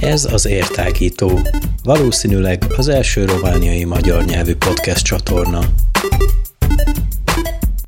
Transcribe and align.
Ez 0.00 0.32
az 0.32 0.46
Értágító, 0.46 1.40
valószínűleg 1.84 2.64
az 2.76 2.88
első 2.88 3.24
romániai 3.24 3.84
magyar 3.84 4.24
nyelvű 4.24 4.54
podcast 4.54 5.04
csatorna. 5.04 5.60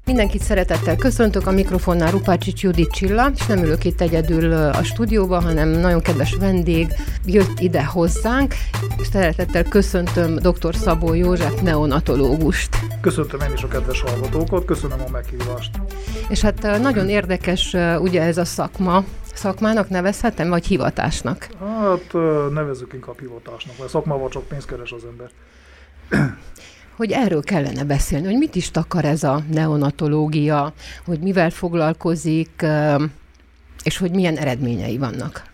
Mindenkit 0.05 0.43
szeretettel 0.43 0.97
köszöntök, 0.97 1.47
a 1.47 1.51
mikrofonnál 1.51 2.11
Rupácsics 2.11 2.63
Judit 2.63 2.91
Csilla, 2.91 3.31
és 3.35 3.47
nem 3.47 3.63
ülök 3.65 3.85
itt 3.85 4.01
egyedül 4.01 4.53
a 4.53 4.83
stúdióban, 4.83 5.43
hanem 5.43 5.69
nagyon 5.69 6.01
kedves 6.01 6.35
vendég 6.35 6.95
jött 7.27 7.61
ide 7.61 7.85
hozzánk, 7.85 8.55
és 9.01 9.07
szeretettel 9.13 9.65
köszöntöm 9.65 10.37
dr. 10.37 10.75
Szabó 10.75 11.15
József 11.15 11.61
neonatológust. 11.61 12.92
Köszöntöm 13.03 13.41
én 13.41 13.53
is 13.53 13.63
a 13.63 13.69
kedves 13.69 14.01
hallgatókat, 14.01 14.65
köszönöm 14.65 15.01
a 15.07 15.11
meghívást. 15.11 15.81
És 16.29 16.41
hát 16.41 16.63
nagyon 16.63 17.09
érdekes 17.09 17.77
ugye 17.99 18.23
ez 18.23 18.37
a 18.37 18.45
szakma, 18.45 19.05
szakmának 19.35 19.89
nevezhetem, 19.89 20.49
vagy 20.49 20.67
hivatásnak? 20.67 21.49
Hát 21.59 22.13
nevezzük 22.53 22.93
inkább 22.93 23.21
hivatásnak, 23.21 23.79
mert 23.79 23.91
szakmával 23.91 24.29
csak 24.29 24.43
pénzt 24.43 24.67
keres 24.67 24.93
az 24.93 25.03
ember. 25.05 25.31
Hogy 26.97 27.11
erről 27.11 27.43
kellene 27.43 27.85
beszélni, 27.85 28.27
hogy 28.27 28.37
mit 28.37 28.55
is 28.55 28.71
takar 28.71 29.05
ez 29.05 29.23
a 29.23 29.43
neonatológia, 29.51 30.73
hogy 31.05 31.19
mivel 31.19 31.51
foglalkozik, 31.51 32.67
és 33.83 33.99
hogy 33.99 34.11
milyen 34.11 34.37
eredményei 34.37 34.99
vannak. 34.99 35.52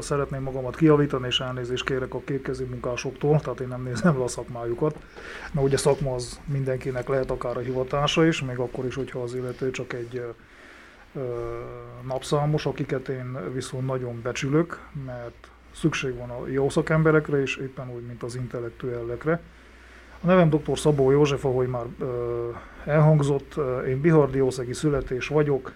Szeretném 0.00 0.42
magamat 0.42 0.76
kiavítani, 0.76 1.26
és 1.26 1.40
elnézést 1.40 1.84
kérek 1.84 2.14
a 2.14 2.20
kétkezi 2.24 2.64
munkásoktól, 2.64 3.40
tehát 3.40 3.60
én 3.60 3.68
nem 3.68 3.82
nézem 3.82 4.18
le 4.18 4.24
a 4.24 4.28
szakmájukat. 4.28 4.96
Mert 5.52 5.66
ugye 5.66 5.76
szakma 5.76 6.14
az 6.14 6.40
mindenkinek 6.44 7.08
lehet 7.08 7.30
akár 7.30 7.56
a 7.56 7.60
hivatása 7.60 8.26
is, 8.26 8.42
még 8.42 8.58
akkor 8.58 8.84
is, 8.84 8.94
hogyha 8.94 9.22
az 9.22 9.34
illető 9.34 9.70
csak 9.70 9.92
egy 9.92 10.24
napszámos, 12.06 12.66
akiket 12.66 13.08
én 13.08 13.52
viszont 13.52 13.86
nagyon 13.86 14.20
becsülök, 14.22 14.80
mert 15.06 15.48
szükség 15.74 16.16
van 16.16 16.30
a 16.30 16.46
jó 16.46 16.68
szakemberekre, 16.68 17.40
és 17.40 17.56
éppen 17.56 17.90
úgy, 17.90 18.06
mint 18.06 18.22
az 18.22 18.34
intellektuellekre. 18.34 19.40
A 20.20 20.26
nevem 20.26 20.50
dr. 20.50 20.78
Szabó 20.78 21.10
József, 21.10 21.44
ahogy 21.44 21.68
már 21.68 21.84
elhangzott, 22.84 23.54
én 23.86 24.00
bihardiószegi 24.00 24.72
születés 24.72 25.28
vagyok, 25.28 25.72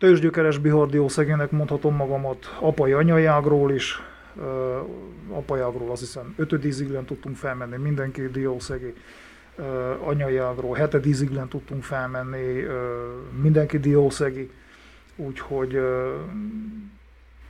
tőzsgyökeres 0.00 0.58
bihardiószegének 0.58 1.50
mondhatom 1.50 1.94
magamat, 1.94 2.56
apai 2.60 2.92
anyai 2.92 3.24
ágról 3.24 3.72
is, 3.72 4.02
apai 5.30 5.60
ágról 5.60 5.90
azt 5.90 6.00
hiszem 6.00 6.34
ötödízig 6.36 7.04
tudtunk 7.06 7.36
felmenni 7.36 7.76
mindenki 7.76 8.28
diószegi, 8.28 8.94
anyai 10.04 10.36
ágról 10.36 10.74
hetedízig 10.74 11.30
tudtunk 11.48 11.82
felmenni, 11.82 12.64
mindenki 13.42 13.78
diószegi, 13.78 14.50
úgyhogy 15.16 15.78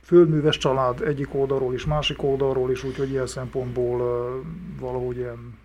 földműves 0.01 0.57
család 0.57 1.01
egyik 1.01 1.33
oldalról 1.33 1.73
is, 1.73 1.85
másik 1.85 2.23
oldalról 2.23 2.71
is, 2.71 2.83
úgyhogy 2.83 3.09
ilyen 3.09 3.27
szempontból 3.27 3.97
valahogy 4.79 5.17
ilyen 5.17 5.59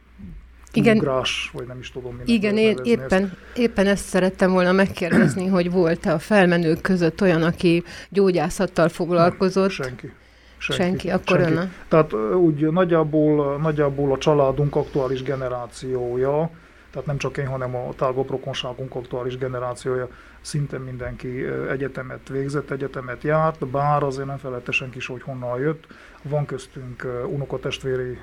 igen, 0.73 0.97
ugrás, 0.97 1.51
vagy 1.53 1.67
nem 1.67 1.79
is 1.79 1.91
tudom, 1.91 2.13
minek 2.13 2.29
Igen, 2.29 2.57
én 2.57 2.79
éppen, 2.83 3.23
ezt. 3.23 3.59
éppen 3.59 3.87
ezt 3.87 4.05
szerettem 4.05 4.53
volna 4.53 4.73
megkérdezni, 4.73 5.47
hogy 5.57 5.71
volt-e 5.71 6.13
a 6.13 6.19
felmenők 6.19 6.81
között 6.81 7.21
olyan, 7.21 7.43
aki 7.43 7.83
gyógyászattal 8.09 8.89
foglalkozott? 8.89 9.79
Nem, 9.79 9.87
senki. 9.87 10.13
Senki, 10.59 10.83
senki 10.83 11.11
akkor 11.11 11.41
senki. 11.41 11.73
Tehát 11.89 12.13
úgy 12.35 12.71
nagyjából, 12.71 13.57
nagyjából 13.57 14.13
a 14.13 14.19
családunk 14.19 14.77
aktuális 14.77 15.23
generációja, 15.23 16.51
tehát 16.97 17.11
nem 17.11 17.19
csak 17.19 17.37
én, 17.37 17.47
hanem 17.47 17.77
a 17.77 17.95
tágabb 17.97 18.31
rokonságunk 18.31 18.95
aktuális 18.95 19.39
generációja, 19.39 20.09
szinte 20.41 20.79
mindenki 20.79 21.45
egyetemet 21.71 22.29
végzett, 22.29 22.71
egyetemet 22.71 23.23
járt, 23.23 23.67
bár 23.67 24.03
azért 24.03 24.27
nem 24.27 24.37
felette 24.37 24.73
senki 24.73 24.97
is, 24.97 25.07
hogy 25.07 25.23
honnan 25.23 25.61
jött. 25.61 25.87
Van 26.23 26.47
köztünk 26.47 27.07
unokatestvéri 27.27 28.19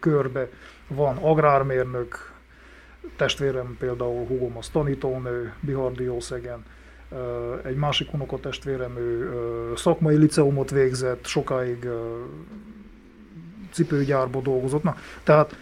körbe, 0.00 0.48
van 0.88 1.16
agrármérnök, 1.16 2.32
testvérem 3.16 3.76
például 3.78 4.26
húgom 4.26 4.56
az 4.56 4.68
tanítónő, 4.68 5.52
Bihardiószegen, 5.60 6.64
egy 7.64 7.76
másik 7.76 8.12
unokatestvérem, 8.12 8.96
ő 8.96 9.32
szakmai 9.76 10.16
liceumot 10.16 10.70
végzett, 10.70 11.26
sokáig 11.26 11.88
cipőgyárba 13.70 14.40
dolgozott. 14.40 14.82
Na, 14.82 14.96
tehát 15.22 15.56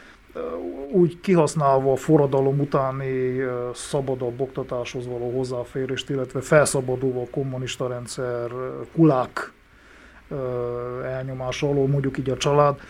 úgy 0.92 1.20
kihasználva 1.20 1.92
a 1.92 1.96
forradalom 1.96 2.60
utáni 2.60 3.42
szabadabb 3.74 4.40
oktatáshoz 4.40 5.06
való 5.06 5.36
hozzáférést, 5.36 6.10
illetve 6.10 6.40
felszabadulva 6.40 7.20
a 7.20 7.30
kommunista 7.30 7.88
rendszer 7.88 8.50
kulák 8.94 9.52
elnyomása 11.04 11.68
alól, 11.68 11.86
mondjuk 11.88 12.18
így 12.18 12.30
a 12.30 12.36
család, 12.36 12.80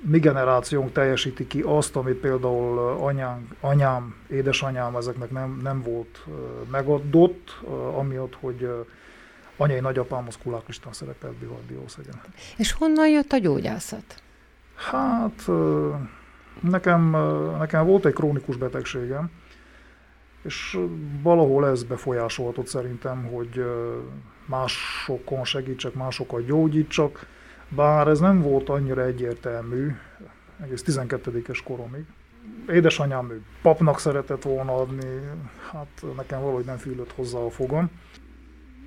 mi 0.00 0.18
generációnk 0.18 0.92
teljesíti 0.92 1.46
ki 1.46 1.60
azt, 1.60 1.96
amit 1.96 2.16
például 2.16 2.78
anyám, 2.78 3.48
anyám 3.60 4.14
édesanyám 4.30 4.96
ezeknek 4.96 5.30
nem, 5.30 5.60
nem 5.62 5.82
volt 5.82 6.24
megadott, 6.70 7.60
amiatt, 7.96 8.34
hogy 8.40 8.70
anyai 9.56 9.80
nagyapám 9.80 10.24
az 10.26 10.38
kuláklistán 10.42 10.92
szerepelt 10.92 11.34
Bivardiószegen. 11.34 12.20
És 12.56 12.72
honnan 12.72 13.08
jött 13.08 13.32
a 13.32 13.38
gyógyászat? 13.38 14.22
Hát 14.74 15.48
nekem, 16.60 17.16
nekem 17.58 17.86
volt 17.86 18.06
egy 18.06 18.12
krónikus 18.12 18.56
betegségem, 18.56 19.30
és 20.42 20.78
valahol 21.22 21.66
ez 21.66 21.82
befolyásolhatott 21.82 22.66
szerintem, 22.66 23.24
hogy 23.24 23.64
másokon 24.46 25.44
segítsek, 25.44 25.94
másokat 25.94 26.44
gyógyítsak, 26.44 27.26
bár 27.68 28.08
ez 28.08 28.20
nem 28.20 28.42
volt 28.42 28.68
annyira 28.68 29.04
egyértelmű, 29.04 29.94
egész 30.62 30.84
12-es 30.86 31.60
koromig. 31.64 32.04
Édesanyám 32.68 33.44
papnak 33.62 33.98
szeretett 33.98 34.42
volna 34.42 34.74
adni, 34.74 35.20
hát 35.72 36.04
nekem 36.16 36.40
valahogy 36.40 36.64
nem 36.64 36.76
fűlött 36.76 37.12
hozzá 37.12 37.38
a 37.38 37.50
fogam. 37.50 37.90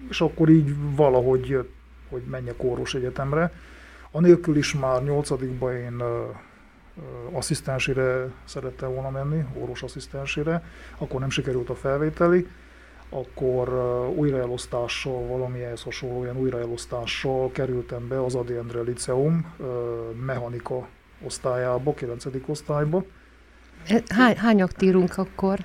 És 0.10 0.22
akkor 0.22 0.50
így 0.50 0.96
valahogy 0.96 1.48
jött, 1.48 1.74
hogy 2.10 2.22
menjek 2.22 2.64
orvos 2.64 2.94
egyetemre. 2.94 3.54
Anélkül 4.12 4.58
is 4.58 4.74
már 4.74 5.04
8 5.04 5.30
én 5.62 6.04
asszisztensére 7.32 8.32
szerettem 8.46 8.94
volna 8.94 9.10
menni, 9.10 9.46
orvos 9.62 9.84
asszisztensére, 9.84 10.64
akkor 10.98 11.20
nem 11.20 11.30
sikerült 11.30 11.70
a 11.70 11.76
felvételi, 11.76 12.48
akkor 13.10 13.70
újraelosztással, 14.16 15.28
valami 15.28 15.64
ehhez 15.64 15.84
hasonló 15.84 16.24
ilyen 16.24 16.38
újraelosztással 16.38 17.52
kerültem 17.52 18.08
be 18.08 18.24
az 18.24 18.36
Adi 18.36 18.56
Endre 18.56 18.82
Liceum 18.82 19.54
mechanika 20.26 20.88
osztályába, 21.26 21.94
9. 21.94 22.26
osztályba. 22.46 23.04
Hány, 24.08 24.38
hányak 24.38 24.72
írunk 24.80 25.18
akkor? 25.18 25.60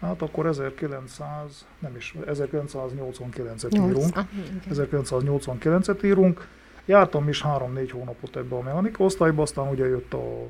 Hát 0.00 0.22
akkor 0.22 0.46
1900, 0.46 1.66
nem 1.78 1.96
is, 1.96 2.14
1989-et 2.26 3.74
írunk. 3.74 4.16
Ah, 4.16 4.24
1989-et 4.70 6.04
írunk. 6.04 6.48
Jártam 6.84 7.28
is 7.28 7.42
3-4 7.44 7.88
hónapot 7.92 8.36
ebbe 8.36 8.56
a 8.56 8.62
mechanika 8.62 9.04
osztályba, 9.04 9.42
aztán 9.42 9.68
ugye 9.68 9.88
jött 9.88 10.14
a 10.14 10.46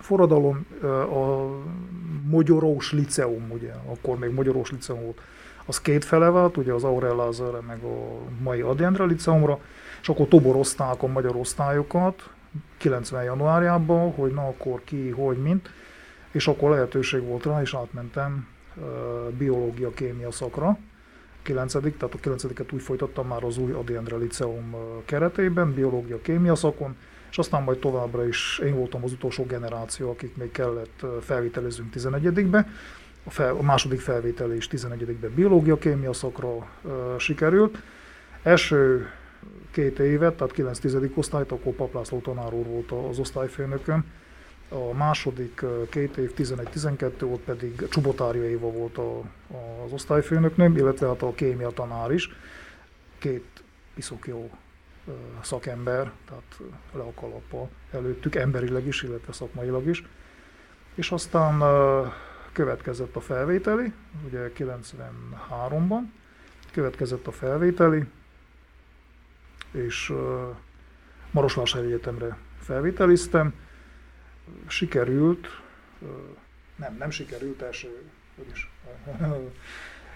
forradalom, 0.00 0.66
a 1.12 1.48
Magyarós 2.30 2.92
Liceum, 2.92 3.50
ugye, 3.50 3.72
akkor 3.86 4.18
még 4.18 4.30
Magyarós 4.30 4.70
Liceum 4.70 5.02
volt, 5.02 5.20
az 5.66 5.80
két 5.80 6.04
fele 6.04 6.30
vált, 6.30 6.56
ugye 6.56 6.72
az 6.72 6.84
Aurel 6.84 7.16
Lázerre, 7.16 7.60
meg 7.60 7.82
a 7.82 8.18
mai 8.42 8.60
Adjendre 8.60 9.04
Liceumra, 9.04 9.58
és 10.00 10.08
akkor 10.08 10.28
toborozták 10.28 11.02
a 11.02 11.06
magyar 11.06 11.36
osztályokat 11.36 12.30
90 12.76 13.24
januárjában, 13.24 14.12
hogy 14.12 14.32
na 14.32 14.46
akkor 14.46 14.80
ki, 14.84 15.10
hogy, 15.10 15.36
mint, 15.36 15.70
és 16.30 16.48
akkor 16.48 16.70
lehetőség 16.70 17.22
volt 17.22 17.44
rá, 17.44 17.60
és 17.60 17.74
átmentem 17.74 18.46
biológia, 19.38 19.90
kémia 19.90 20.30
szakra, 20.30 20.78
9 21.42 21.72
tehát 21.72 22.14
a 22.14 22.18
9 22.20 22.44
úgy 22.72 22.82
folytattam 22.82 23.26
már 23.26 23.44
az 23.44 23.58
új 23.58 23.72
Adi 23.72 23.94
Endre 23.94 24.16
Liceum 24.16 24.74
keretében, 25.04 25.74
biológia, 25.74 26.20
kémia 26.20 26.54
szakon, 26.54 26.96
és 27.30 27.38
aztán 27.38 27.62
majd 27.62 27.78
továbbra 27.78 28.26
is 28.26 28.58
én 28.58 28.74
voltam 28.74 29.04
az 29.04 29.12
utolsó 29.12 29.44
generáció, 29.44 30.10
akik 30.10 30.36
még 30.36 30.52
kellett 30.52 31.04
felvételezünk 31.20 31.94
11-be. 31.96 32.68
A, 33.24 33.30
fel, 33.30 33.56
a 33.56 33.62
második 33.62 34.00
felvétel 34.00 34.54
is 34.54 34.68
11-be 34.70 35.28
biológia, 35.28 35.78
kémia 35.78 36.12
szakra 36.12 36.56
uh, 36.56 37.18
sikerült. 37.18 37.78
Első 38.42 39.10
két 39.70 39.98
évet, 39.98 40.36
tehát 40.36 40.54
9-10. 40.56 41.14
osztályt, 41.14 41.52
akkor 41.52 41.72
Paplászló 41.72 42.18
tanár 42.18 42.52
úr 42.52 42.66
volt 42.66 42.92
az 43.10 43.18
osztályfőnököm. 43.18 44.04
A 44.68 44.94
második 44.94 45.64
két 45.90 46.16
év, 46.16 46.32
11-12 46.36 47.12
volt 47.20 47.40
pedig 47.40 47.88
Csubotária 47.88 48.48
Éva 48.48 48.70
volt 48.70 48.98
a, 48.98 49.18
az 49.84 49.92
osztályfőnöknőm, 49.92 50.76
illetve 50.76 51.06
hát 51.06 51.22
a 51.22 51.34
kémia 51.34 51.70
tanár 51.70 52.12
is. 52.12 52.30
Két 53.18 53.44
piszok 53.94 54.26
jó 54.26 54.50
szakember, 55.42 56.12
tehát 56.26 56.60
le 56.92 57.02
a 57.02 57.12
kalappa 57.14 57.68
előttük, 57.90 58.34
emberileg 58.34 58.86
is, 58.86 59.02
illetve 59.02 59.32
szakmailag 59.32 59.86
is. 59.86 60.04
És 60.94 61.10
aztán 61.10 61.62
következett 62.52 63.16
a 63.16 63.20
felvételi, 63.20 63.92
ugye 64.26 64.52
93-ban, 64.58 66.00
következett 66.72 67.26
a 67.26 67.32
felvételi, 67.32 68.04
és 69.70 70.12
Marosvásárhely 71.30 71.92
Egyetemre 71.92 72.36
felvételiztem. 72.60 73.54
Sikerült, 74.66 75.46
nem, 76.76 76.96
nem 76.98 77.10
sikerült 77.10 77.62
első, 77.62 78.02
hogy 78.36 78.46
is, 78.52 78.70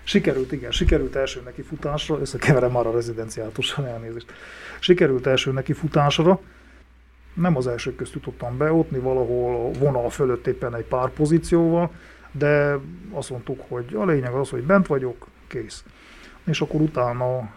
sikerült, 0.05 0.53
igen, 0.53 0.71
sikerült 0.71 1.17
első 1.17 1.41
neki 1.45 1.63
futásra, 1.63 2.21
összekeverem 2.21 2.71
már 2.71 2.87
a 2.87 2.93
rezidenciátussal 2.93 3.87
elnézést. 3.87 4.33
Sikerült 4.81 5.27
első 5.27 5.53
neki 5.53 5.73
futásra, 5.73 6.41
nem 7.35 7.57
az 7.57 7.67
első 7.67 7.95
közt 7.95 8.15
jutottam 8.15 8.57
be, 8.57 8.73
ott 8.73 8.91
valahol 8.91 9.67
a 9.67 9.79
vonal 9.79 10.11
fölött 10.11 10.47
éppen 10.47 10.75
egy 10.75 10.85
pár 10.85 11.11
pozícióval, 11.11 11.91
de 12.33 12.79
azt 13.13 13.31
mondtuk, 13.31 13.61
hogy 13.69 13.95
a 13.95 14.05
lényeg 14.05 14.33
az, 14.33 14.51
hogy 14.51 14.63
bent 14.63 14.87
vagyok, 14.87 15.27
kész. 15.47 15.85
És 16.45 16.61
akkor 16.61 16.81
utána 16.81 17.51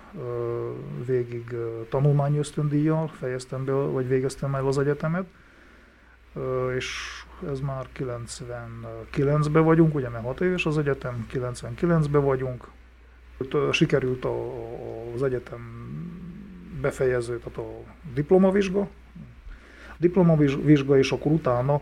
végig 1.06 1.56
tanulmányi 1.90 2.38
ösztöndíjjal 2.38 3.08
fejeztem 3.08 3.66
be, 3.66 3.72
vagy 3.72 4.08
végeztem 4.08 4.56
el 4.56 4.68
az 4.68 4.78
egyetemet, 4.78 5.26
és 6.75 7.18
ez 7.51 7.60
már 7.60 7.86
99-ben 7.98 9.63
vagyunk, 9.63 9.95
ugye 9.95 10.10
mert 10.10 10.24
6 10.24 10.42
éves 10.42 10.66
az 10.66 10.78
egyetem, 10.78 11.28
99-ben 11.34 12.24
vagyunk. 12.24 12.68
Sikerült 13.72 14.25
a, 14.25 14.54
az 15.16 15.24
egyetem 15.24 15.60
befejező, 16.81 17.38
tehát 17.38 17.57
a 17.57 17.84
diplomavizsga, 18.13 18.88
diplomavizsga, 19.98 20.98
és 20.98 21.12
akkor 21.12 21.31
utána 21.31 21.81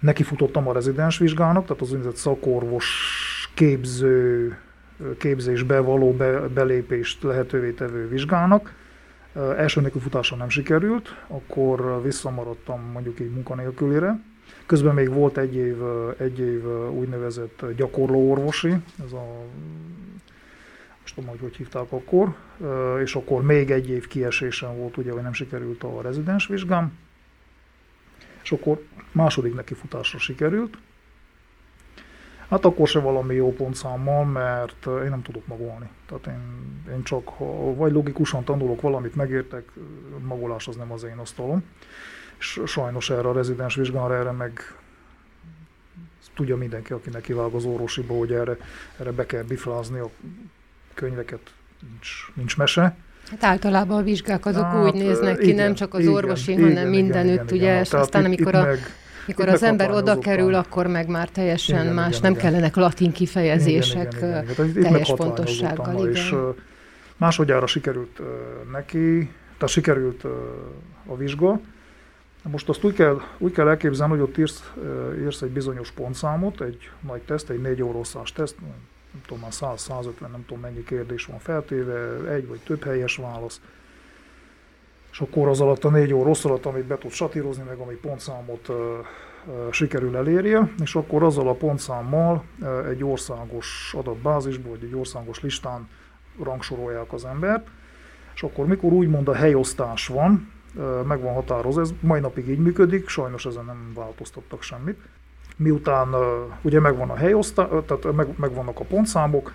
nekifutottam 0.00 0.68
a 0.68 0.72
rezidens 0.72 1.18
vizsgának, 1.18 1.66
tehát 1.66 1.82
az 1.82 1.88
úgynevezett 1.88 2.16
szakorvos 2.16 2.86
képző, 3.54 4.56
képzésbe 5.18 5.80
való 5.80 6.12
be, 6.12 6.48
belépést 6.48 7.22
lehetővé 7.22 7.70
tevő 7.70 8.08
vizsgának. 8.08 8.72
Első 9.34 9.80
nekifutása 9.80 10.36
nem 10.36 10.48
sikerült, 10.48 11.08
akkor 11.26 12.02
visszamaradtam 12.02 12.80
mondjuk 12.92 13.20
egy 13.20 13.30
munkanélkülire. 13.30 14.20
Közben 14.66 14.94
még 14.94 15.12
volt 15.12 15.38
egy 15.38 15.54
év, 15.54 15.76
egy 16.18 16.38
év 16.38 16.66
úgynevezett 16.90 17.64
gyakorló 17.76 18.30
orvosi, 18.30 18.74
ez 19.04 19.12
a 19.12 19.26
most 21.00 21.14
tudom, 21.14 21.30
hogy 21.30 21.40
hogy 21.40 21.56
hívták 21.56 21.92
akkor, 21.92 22.34
és 23.02 23.14
akkor 23.14 23.42
még 23.42 23.70
egy 23.70 23.88
év 23.88 24.06
kiesésem 24.06 24.76
volt, 24.76 24.96
ugye, 24.96 25.12
hogy 25.12 25.22
nem 25.22 25.32
sikerült 25.32 25.82
a 25.82 26.02
rezidens 26.02 26.46
vizsgám 26.46 26.92
és 28.42 28.52
akkor 28.52 28.82
második 29.12 29.54
neki 29.54 29.74
futásra 29.74 30.18
sikerült. 30.18 30.78
Hát 32.52 32.64
akkor 32.64 32.88
se 32.88 32.98
valami 32.98 33.34
jó 33.34 33.52
pontszámmal, 33.52 34.24
mert 34.24 34.86
én 34.86 35.08
nem 35.08 35.22
tudok 35.22 35.46
magolni. 35.46 35.88
Tehát 36.06 36.26
én, 36.26 36.40
én 36.94 37.02
csak, 37.02 37.28
ha 37.28 37.74
vagy 37.74 37.92
logikusan 37.92 38.44
tanulok 38.44 38.80
valamit, 38.80 39.14
megértek, 39.14 39.64
magolás 40.22 40.68
az 40.68 40.76
nem 40.76 40.92
az 40.92 41.02
én 41.04 41.18
asztalom. 41.18 41.64
És 42.38 42.60
sajnos 42.66 43.10
erre 43.10 43.28
a 43.28 43.32
rezidens 43.32 43.74
vizsgára, 43.74 44.16
erre 44.16 44.30
meg 44.30 44.60
tudja 46.34 46.56
mindenki, 46.56 46.92
aki 46.92 47.10
nekivág 47.10 47.52
az 47.52 47.64
orvosiba, 47.64 48.14
hogy 48.14 48.32
erre, 48.32 48.56
erre 48.98 49.10
be 49.10 49.26
kell 49.26 49.42
bifrázni 49.42 49.98
a 49.98 50.10
könyveket, 50.94 51.40
nincs, 51.80 52.30
nincs 52.34 52.56
mese. 52.56 52.96
Hát 53.30 53.44
általában 53.44 53.98
a 53.98 54.02
vizsgák 54.02 54.46
azok 54.46 54.62
hát, 54.62 54.84
úgy 54.84 54.94
néznek 54.94 55.38
ki, 55.38 55.44
igen, 55.44 55.56
nem 55.56 55.74
csak 55.74 55.94
az 55.94 56.00
igen, 56.00 56.12
orvosi, 56.12 56.52
igen, 56.52 56.62
hanem 56.62 56.76
igen, 56.76 57.02
mindenütt, 57.02 57.32
igen, 57.32 57.46
ugye, 57.46 57.70
igen, 57.70 57.80
és 57.80 57.92
aztán 57.92 58.20
itt, 58.20 58.26
amikor 58.26 58.54
itt 58.54 58.60
a 58.60 58.64
meg, 58.64 58.78
mikor 59.26 59.48
az 59.48 59.62
ember 59.62 59.90
oda 59.90 60.18
kerül, 60.18 60.54
akkor 60.54 60.86
meg 60.86 61.08
már 61.08 61.28
teljesen 61.28 61.82
igen, 61.82 61.94
más, 61.94 62.08
igen, 62.08 62.20
nem 62.22 62.30
igen. 62.30 62.42
kellenek 62.42 62.76
latin 62.76 63.12
kifejezések 63.12 64.14
igen, 64.16 64.28
igen, 64.28 64.50
igen, 64.50 64.68
igen. 64.68 64.82
teljes 64.82 65.12
pontossággal. 65.16 65.98
Igen. 65.98 66.10
És 66.10 66.34
másodjára 67.16 67.66
sikerült 67.66 68.20
neki, 68.72 69.30
tehát 69.58 69.74
sikerült 69.74 70.24
a 71.06 71.16
vizsga. 71.16 71.60
Most 72.42 72.68
azt 72.68 72.84
úgy 72.84 72.94
kell, 72.94 73.20
úgy 73.38 73.52
kell 73.52 73.68
elképzelni, 73.68 74.12
hogy 74.12 74.22
ott 74.22 74.38
írsz, 74.38 74.72
írsz 75.20 75.42
egy 75.42 75.50
bizonyos 75.50 75.90
pontszámot, 75.90 76.60
egy 76.60 76.90
nagy 77.00 77.20
teszt, 77.20 77.50
egy 77.50 77.60
négy 77.60 77.82
órószás 77.82 78.32
teszt, 78.32 78.56
nem 79.12 79.22
tudom, 79.26 79.42
már 79.42 79.52
100-150, 79.52 80.30
nem 80.30 80.44
tudom 80.46 80.62
mennyi 80.62 80.84
kérdés 80.84 81.24
van 81.24 81.38
feltéve, 81.38 82.30
egy 82.30 82.46
vagy 82.46 82.60
több 82.64 82.84
helyes 82.84 83.16
válasz. 83.16 83.60
És 85.12 85.20
akkor 85.20 85.48
az 85.48 85.60
alatt 85.60 85.84
a 85.84 85.90
négy 85.90 86.12
óra 86.12 86.24
rossz 86.24 86.44
alatt, 86.44 86.66
amit 86.66 86.84
be 86.84 86.98
tud 86.98 87.10
satírozni, 87.10 87.62
meg 87.68 87.78
ami 87.78 87.94
pontszámot 87.94 88.68
uh, 88.68 88.76
uh, 88.76 89.70
sikerül 89.70 90.16
elérje, 90.16 90.72
és 90.82 90.94
akkor 90.94 91.22
azzal 91.22 91.48
a 91.48 91.54
pontszámmal 91.54 92.44
uh, 92.60 92.88
egy 92.88 93.04
országos 93.04 93.94
adatbázisból, 93.98 94.70
vagy 94.70 94.84
egy 94.84 94.94
országos 94.94 95.40
listán 95.40 95.88
rangsorolják 96.42 97.12
az 97.12 97.24
embert, 97.24 97.68
és 98.34 98.42
akkor 98.42 98.66
mikor 98.66 98.92
úgymond 98.92 99.28
a 99.28 99.34
helyosztás 99.34 100.06
van, 100.06 100.52
meg 101.06 101.20
van 101.20 101.34
határozva, 101.34 101.80
ez 101.80 101.90
mai 102.00 102.20
napig 102.20 102.48
így 102.48 102.58
működik, 102.58 103.08
sajnos 103.08 103.46
ezen 103.46 103.64
nem 103.64 103.92
változtattak 103.94 104.62
semmit, 104.62 104.98
miután 105.56 106.08
ugye 106.62 106.80
megvan 106.80 107.10
a 107.10 107.14
helyosztás, 107.14 107.66
tehát 107.86 108.12
meg, 108.12 108.26
megvannak 108.36 108.80
a 108.80 108.84
pontszámok, 108.84 109.52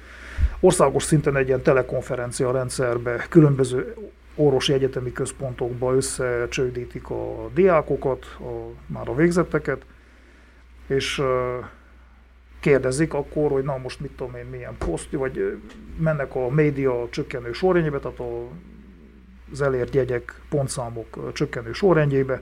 országos 0.59 1.03
szinten 1.03 1.35
egy 1.35 1.47
ilyen 1.47 1.61
telekonferencia 1.61 2.51
rendszerbe 2.51 3.25
különböző 3.29 3.95
orvosi 4.37 4.73
egyetemi 4.73 5.11
központokba 5.11 5.95
összecsődítik 5.95 7.09
a 7.09 7.49
diákokat, 7.53 8.25
a, 8.39 8.73
már 8.85 9.09
a 9.09 9.15
végzetteket, 9.15 9.85
és 10.87 11.21
kérdezik 12.59 13.13
akkor, 13.13 13.51
hogy 13.51 13.63
na 13.63 13.77
most 13.77 13.99
mit 13.99 14.11
tudom 14.11 14.35
én, 14.35 14.45
milyen 14.45 14.75
poszt, 14.77 15.11
vagy 15.11 15.61
mennek 15.97 16.35
a 16.35 16.49
média 16.49 17.07
csökkenő 17.09 17.51
sorrendjébe, 17.51 17.99
tehát 17.99 18.21
az 19.51 19.61
elért 19.61 19.95
jegyek, 19.95 20.41
pontszámok 20.49 21.31
csökkenő 21.33 21.71
sorrendjébe, 21.73 22.41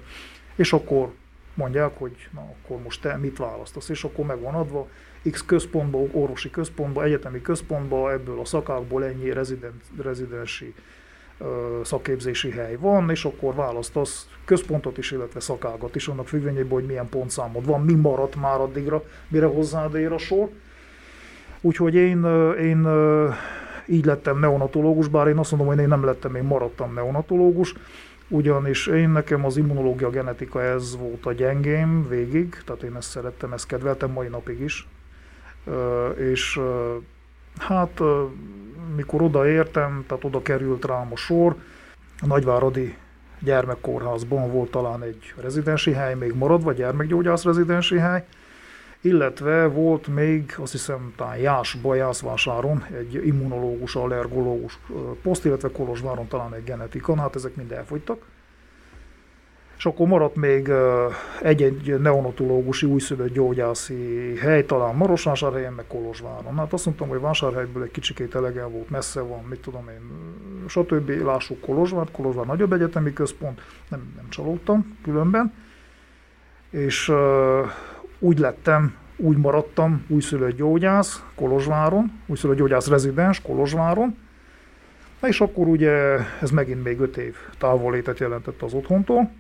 és 0.56 0.74
akkor 0.74 1.12
mondják, 1.54 1.98
hogy 1.98 2.30
na 2.34 2.42
akkor 2.42 2.82
most 2.82 3.02
te 3.02 3.18
mit 3.18 3.38
választasz, 3.38 3.90
és 3.90 4.04
akkor 4.04 4.26
meg 4.26 4.38
adva 4.42 4.88
X 5.32 5.46
központba, 5.46 5.98
orvosi 5.98 6.50
központba, 6.50 7.04
egyetemi 7.04 7.42
központba, 7.42 8.12
ebből 8.12 8.40
a 8.40 8.46
szakákból 8.46 9.06
ennyi 9.06 9.32
rezident, 9.32 9.84
rezidensi 10.02 10.74
szakképzési 11.84 12.52
hely 12.52 12.76
van, 12.80 13.10
és 13.10 13.26
akkor 13.26 13.56
választasz 13.56 14.28
központot 14.46 14.98
is, 14.98 15.12
illetve 15.12 15.40
szakágat 15.40 15.96
is, 15.96 16.08
annak 16.08 16.28
függvényében, 16.28 16.70
hogy 16.70 16.86
milyen 16.86 17.10
pontszámod 17.10 17.66
van, 17.66 17.82
mi 17.82 17.94
maradt 17.94 18.36
már 18.36 18.60
addigra, 18.60 19.04
mire 19.28 19.46
hozzád 19.46 19.96
ér 19.96 20.12
a 20.12 20.18
sor. 20.18 20.50
Úgyhogy 21.62 21.96
én, 21.96 22.24
én 22.62 22.88
így 23.88 24.06
lettem 24.06 24.40
neonatológus, 24.40 25.08
bár 25.08 25.28
én 25.28 25.38
azt 25.38 25.52
mondom, 25.52 25.70
hogy 25.70 25.80
én 25.80 25.88
nem 25.88 26.06
lettem, 26.06 26.36
én 26.36 26.44
maradtam 26.44 26.94
neonatológus, 26.94 27.74
ugyanis 28.28 28.88
én 28.88 29.10
nekem 29.10 29.46
az 29.46 29.58
immunológia 29.58 30.10
genetika 30.10 30.62
ez 30.64 30.98
volt 30.98 31.26
a 31.26 31.34
gyengém 31.34 32.08
végig, 32.08 32.62
tehát 32.66 32.84
én 32.84 32.96
ezt 32.96 33.10
szerettem, 33.10 33.54
ezt 33.54 33.68
kedveltem 33.68 34.12
mai 34.12 34.28
napig 34.28 34.60
is. 34.60 34.88
És 36.18 36.60
hát 37.58 38.02
mikor 38.96 39.22
odaértem, 39.22 40.04
tehát 40.08 40.24
oda 40.24 40.42
került 40.42 40.86
rám 40.86 41.12
a 41.12 41.16
sor, 41.16 41.56
a 42.22 42.26
Nagyváradi 42.26 42.96
gyermekkórházban 43.40 44.52
volt 44.52 44.72
talán 44.72 45.04
egy 45.04 45.34
rezidensi 45.42 45.92
hely, 45.92 46.16
még 46.16 46.34
maradva 46.34 46.74
gyermekgyógyász 46.74 47.44
rezidensi 47.44 47.98
hely, 47.98 48.26
illetve 49.02 49.68
volt 49.68 50.08
még, 50.08 50.56
azt 50.58 50.72
hiszem, 50.72 51.14
talán 51.16 51.38
Jászba, 51.38 51.96
Jászvásáron 51.96 52.86
egy 52.98 53.28
immunológus, 53.28 53.96
allergológus 53.96 54.80
poszt, 55.22 55.46
illetve 55.46 55.72
Kolozsváron 55.72 56.28
talán 56.28 56.54
egy 56.54 56.64
genetika, 56.64 57.16
hát 57.16 57.36
ezek 57.36 57.56
mind 57.56 57.72
elfogytak. 57.72 58.22
És 59.78 59.86
akkor 59.86 60.08
maradt 60.08 60.36
még 60.36 60.72
egy-egy 61.42 62.00
neonatológusi 62.00 62.86
újszülött 62.86 63.34
gyógyászi 63.34 64.36
hely, 64.38 64.66
talán 64.66 64.96
Marosvásárhelyen, 64.96 65.74
meg 65.74 65.86
Kolozsváron. 65.88 66.58
Hát 66.58 66.74
azt 66.74 66.86
mondtam, 66.86 67.08
hogy 67.08 67.20
Vásárhelyből 67.20 67.84
egy 67.84 67.92
kicsikét 67.92 68.36
elegem 68.36 68.72
volt, 68.72 68.90
messze 68.90 69.22
van, 69.22 69.44
mit 69.50 69.60
tudom 69.60 69.90
én, 69.90 70.00
stb. 70.68 71.10
Lássuk 71.10 71.62
Kolozsvár, 71.62 72.08
Kolozsvár 72.12 72.46
nagyobb 72.46 72.74
egyetemi 72.74 73.14
központ, 73.14 73.62
nem, 73.90 74.14
nem 74.16 74.30
csalódtam 74.30 74.98
különben. 75.04 75.54
És 76.70 77.12
úgy 78.20 78.40
lettem, 78.40 78.96
úgy 79.18 79.38
maradtam 79.38 80.06
újszülött 80.08 80.56
gyógyász 80.56 81.24
Kolozsváron, 81.36 82.12
újszülött 82.26 82.58
gyógyász 82.58 82.88
rezidens 82.88 83.42
Kolozsváron, 83.42 84.18
Na 85.26 85.28
és 85.28 85.42
akkor 85.42 85.68
ugye 85.68 86.18
ez 86.42 86.50
megint 86.50 86.84
még 86.84 87.00
öt 87.00 87.18
év 87.18 87.36
távollétet 87.58 88.20
jelentett 88.20 88.62
az 88.62 88.74
otthontól. 88.74 89.32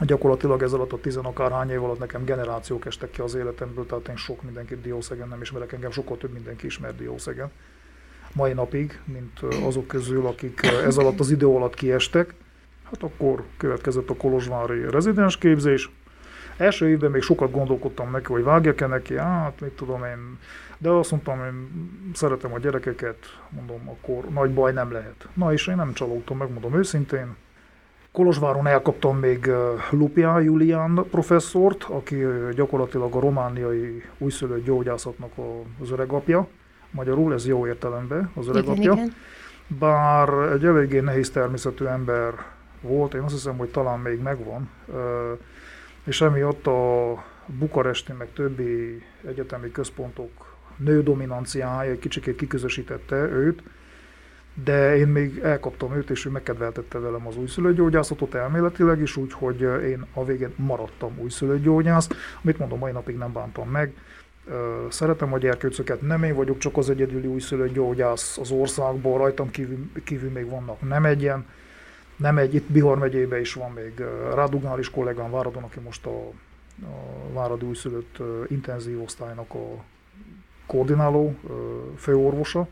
Gyakorlatilag 0.00 0.62
ez 0.62 0.72
alatt 0.72 0.92
a 0.92 1.00
tizenakárhány 1.00 1.70
év 1.70 1.84
alatt 1.84 1.98
nekem 1.98 2.24
generációk 2.24 2.86
estek 2.86 3.10
ki 3.10 3.20
az 3.20 3.34
életemből, 3.34 3.86
tehát 3.86 4.08
én 4.08 4.16
sok 4.16 4.42
mindenkit 4.42 4.80
Diószegen 4.80 5.28
nem 5.28 5.40
ismerek, 5.40 5.72
engem 5.72 5.90
sokkal 5.90 6.16
több 6.16 6.32
mindenki 6.32 6.66
ismer 6.66 6.96
Diószegen. 6.96 7.50
Mai 8.32 8.52
napig, 8.52 9.00
mint 9.04 9.40
azok 9.64 9.86
közül, 9.86 10.26
akik 10.26 10.60
ez 10.62 10.96
alatt 10.96 11.20
az 11.20 11.30
idő 11.30 11.46
alatt 11.46 11.74
kiestek. 11.74 12.34
Hát 12.84 13.02
akkor 13.02 13.42
következett 13.56 14.10
a 14.10 14.16
Kolozsvári 14.16 14.90
rezidens 14.90 15.38
képzés, 15.38 15.90
Első 16.58 16.88
évben 16.88 17.10
még 17.10 17.22
sokat 17.22 17.50
gondolkodtam 17.50 18.10
neki, 18.10 18.32
hogy 18.32 18.42
vágjak-e 18.42 18.86
neki, 18.86 19.16
hát 19.16 19.60
mit 19.60 19.70
tudom 19.70 20.04
én, 20.04 20.38
de 20.78 20.90
azt 20.90 21.10
mondtam, 21.10 21.44
én 21.44 21.68
szeretem 22.14 22.52
a 22.52 22.58
gyerekeket, 22.58 23.16
mondom, 23.48 23.88
akkor 23.88 24.24
nagy 24.24 24.54
baj 24.54 24.72
nem 24.72 24.92
lehet. 24.92 25.28
Na 25.34 25.52
és 25.52 25.66
én 25.66 25.76
nem 25.76 25.92
csalódtam, 25.92 26.36
megmondom 26.36 26.74
őszintén. 26.74 27.36
Kolozsváron 28.18 28.66
elkaptam 28.66 29.18
még 29.18 29.50
Lupia 29.90 30.38
Julián 30.38 31.04
professzort, 31.10 31.82
aki 31.82 32.24
gyakorlatilag 32.54 33.14
a 33.14 33.20
romániai 33.20 34.02
újszülött 34.18 34.64
gyógyászatnak 34.64 35.30
az 35.80 35.90
öregapja. 35.90 36.46
Magyarul 36.90 37.32
ez 37.32 37.46
jó 37.46 37.66
értelemben 37.66 38.30
az 38.34 38.48
öregapja. 38.48 38.94
Bár 39.66 40.28
egy 40.28 40.64
eléggé 40.64 41.00
nehéz 41.00 41.30
természetű 41.30 41.84
ember 41.84 42.32
volt, 42.80 43.14
én 43.14 43.20
azt 43.20 43.34
hiszem, 43.34 43.56
hogy 43.56 43.68
talán 43.68 43.98
még 43.98 44.20
megvan, 44.20 44.70
és 46.04 46.20
emiatt 46.20 46.66
a 46.66 47.12
bukaresti, 47.46 48.12
meg 48.12 48.28
többi 48.34 49.02
egyetemi 49.26 49.70
központok 49.70 50.56
nődominanciája 50.76 51.90
egy 51.90 51.98
kicsikét 51.98 52.36
kiközösítette 52.36 53.16
őt, 53.16 53.62
de 54.64 54.96
én 54.96 55.08
még 55.08 55.38
elkaptam 55.38 55.96
őt, 55.96 56.10
és 56.10 56.24
ő 56.24 56.30
megkedveltette 56.30 56.98
velem 56.98 57.26
az 57.26 57.36
újszülőgyógyászatot 57.36 58.34
elméletileg 58.34 59.00
is, 59.00 59.16
úgyhogy 59.16 59.60
én 59.60 60.06
a 60.14 60.24
végén 60.24 60.52
maradtam 60.56 61.18
újszülőgyógyász, 61.18 62.08
amit 62.42 62.58
mondom, 62.58 62.78
mai 62.78 62.92
napig 62.92 63.16
nem 63.16 63.32
bántam 63.32 63.70
meg. 63.70 63.94
Szeretem 64.88 65.32
a 65.32 65.38
gyerkőcöket, 65.38 66.00
nem 66.00 66.22
én 66.22 66.34
vagyok 66.34 66.58
csak 66.58 66.76
az 66.76 66.90
egyedüli 66.90 67.26
újszülőgyógyász 67.26 68.38
az 68.38 68.50
országból, 68.50 69.18
rajtam 69.18 69.50
kívül, 69.50 69.90
kívül 70.04 70.30
még 70.30 70.48
vannak 70.48 70.88
nem 70.88 71.04
egyen, 71.04 71.46
nem 72.16 72.38
egy, 72.38 72.54
itt 72.54 72.70
Bihar 72.70 72.98
megyében 72.98 73.40
is 73.40 73.52
van 73.52 73.72
még 73.72 74.02
Rádugánál 74.34 74.78
is 74.78 74.90
kollégám 74.90 75.30
Váradon, 75.30 75.62
aki 75.62 75.80
most 75.80 76.06
a, 76.06 76.26
a 76.82 77.32
Váradi 77.32 77.66
újszülött 77.66 78.18
intenzív 78.48 79.02
osztálynak 79.02 79.54
a 79.54 79.84
koordináló 80.66 81.34
főorvosa. 81.96 82.68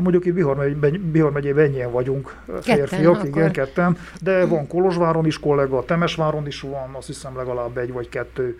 Mondjuk 0.00 0.24
itt 0.24 0.34
Bihar, 0.34 0.56
megy, 0.56 1.00
Bihar 1.00 1.32
megyében 1.32 1.64
ennyien 1.64 1.90
vagyunk 1.90 2.36
férfiak, 2.60 3.12
ketten, 3.12 3.26
igen, 3.26 3.42
akkor. 3.42 3.50
ketten, 3.50 3.96
de 4.22 4.46
van 4.46 4.66
Kolozsváron 4.66 5.26
is 5.26 5.40
kollega, 5.40 5.84
Temesváron 5.84 6.46
is 6.46 6.60
van, 6.60 6.90
azt 6.92 7.06
hiszem 7.06 7.36
legalább 7.36 7.78
egy 7.78 7.92
vagy 7.92 8.08
kettő 8.08 8.56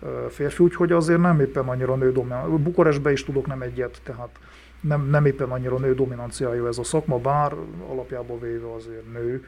uh-huh. 0.00 0.30
férfi, 0.30 0.62
úgyhogy 0.62 0.92
azért 0.92 1.20
nem 1.20 1.40
éppen 1.40 1.68
annyira 1.68 1.94
nő 1.94 2.12
dominanciájú. 2.12 2.56
Bukarestbe 2.58 3.12
is 3.12 3.24
tudok 3.24 3.46
nem 3.46 3.62
egyet, 3.62 4.00
tehát 4.02 4.38
nem, 4.80 5.08
nem 5.10 5.26
éppen 5.26 5.50
annyira 5.50 5.78
nő 5.78 5.94
dominanciájú 5.94 6.66
ez 6.66 6.78
a 6.78 6.84
szakma, 6.84 7.18
bár 7.18 7.54
alapjából 7.88 8.38
véve 8.38 8.72
azért 8.74 9.12
nő 9.12 9.44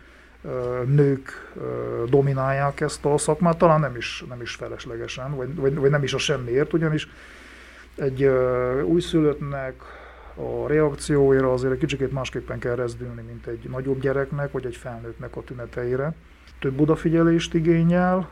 nők 0.86 1.52
dominálják 2.08 2.80
ezt 2.80 3.04
a 3.04 3.18
szakmát, 3.18 3.58
talán 3.58 3.80
nem 3.80 3.96
is, 3.96 4.24
nem 4.28 4.40
is 4.40 4.54
feleslegesen, 4.54 5.36
vagy, 5.36 5.54
vagy, 5.54 5.74
vagy 5.74 5.90
nem 5.90 6.02
is 6.02 6.14
a 6.14 6.18
semmiért, 6.18 6.72
ugyanis 6.72 7.08
egy 7.96 8.24
újszülöttnek 8.84 9.74
a 10.34 10.66
reakcióira 10.66 11.52
azért 11.52 11.72
egy 11.72 11.78
kicsikét 11.78 12.12
másképpen 12.12 12.58
kell 12.58 12.74
rezdülni, 12.74 13.22
mint 13.22 13.46
egy 13.46 13.68
nagyobb 13.70 14.00
gyereknek, 14.00 14.52
vagy 14.52 14.66
egy 14.66 14.76
felnőttnek 14.76 15.36
a 15.36 15.42
tüneteire. 15.42 16.14
Több 16.58 16.80
odafigyelést 16.80 17.54
igényel, 17.54 18.28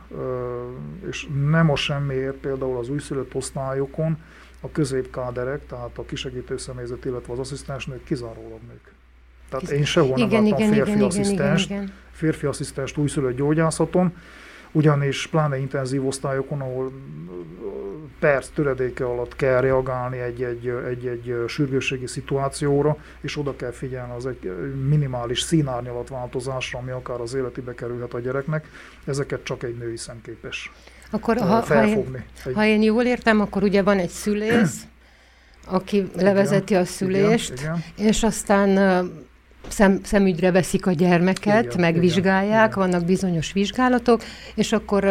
és 1.09 1.27
nem 1.49 1.69
a 1.69 1.75
semmiért 1.75 2.35
például 2.35 2.77
az 2.77 2.89
újszülött 2.89 3.35
osztályokon 3.35 4.17
a 4.61 4.71
középkáderek, 4.71 5.65
tehát 5.65 5.97
a 5.97 6.05
kisegítő 6.05 6.57
személyzet, 6.57 7.05
illetve 7.05 7.33
az 7.33 7.39
asszisztensnők 7.39 8.03
kizárólag 8.03 8.59
nők. 8.67 8.93
Tehát 9.49 9.69
én 9.69 9.85
sehol 9.85 10.17
nem 10.17 10.27
igen, 10.27 10.43
láttam 10.43 10.57
igen, 10.57 10.73
férfi 10.73 10.91
igen, 10.91 11.03
asszisztenst, 11.03 11.69
igen, 11.69 11.83
igen. 11.83 11.95
férfi 12.11 12.45
asszisztenst 12.45 12.97
újszülött 12.97 13.35
gyógyászaton, 13.35 14.13
ugyanis 14.73 15.27
pláne 15.27 15.57
intenzív 15.57 16.07
osztályokon, 16.07 16.61
ahol 16.61 16.91
perc 18.19 18.47
töredéke 18.47 19.05
alatt 19.05 19.35
kell 19.35 19.61
reagálni 19.61 20.19
egy-egy, 20.19 20.67
egy-egy 20.87 21.35
sürgősségi 21.47 22.07
szituációra, 22.07 22.97
és 23.21 23.37
oda 23.37 23.55
kell 23.55 23.71
figyelni 23.71 24.13
az 24.15 24.25
egy 24.25 24.51
minimális 24.87 25.41
színárnyalat 25.41 26.09
változásra, 26.09 26.79
ami 26.79 26.91
akár 26.91 27.21
az 27.21 27.33
életibe 27.33 27.73
kerülhet 27.73 28.13
a 28.13 28.19
gyereknek, 28.19 28.67
ezeket 29.05 29.43
csak 29.43 29.63
egy 29.63 29.77
női 29.77 29.97
szem 29.97 30.21
képes 30.21 30.71
akkor, 31.13 31.37
ha, 31.37 31.61
felfogni. 31.61 32.25
Ha 32.43 32.49
én, 32.49 32.55
ha 32.55 32.65
én 32.65 32.81
jól 32.81 33.03
értem, 33.03 33.39
akkor 33.39 33.63
ugye 33.63 33.81
van 33.81 33.99
egy 33.99 34.09
szülész, 34.09 34.81
aki 35.65 36.09
levezeti 36.15 36.75
a 36.75 36.85
szülést, 36.85 37.53
igen, 37.53 37.83
igen. 37.95 38.07
és 38.09 38.23
aztán 38.23 38.77
szem, 39.67 39.99
szemügyre 40.03 40.51
veszik 40.51 40.85
a 40.85 40.91
gyermeket, 40.91 41.63
igen, 41.63 41.79
megvizsgálják, 41.79 42.71
igen, 42.71 42.89
vannak 42.89 43.05
bizonyos 43.05 43.53
vizsgálatok, 43.53 44.21
és 44.55 44.71
akkor 44.71 45.05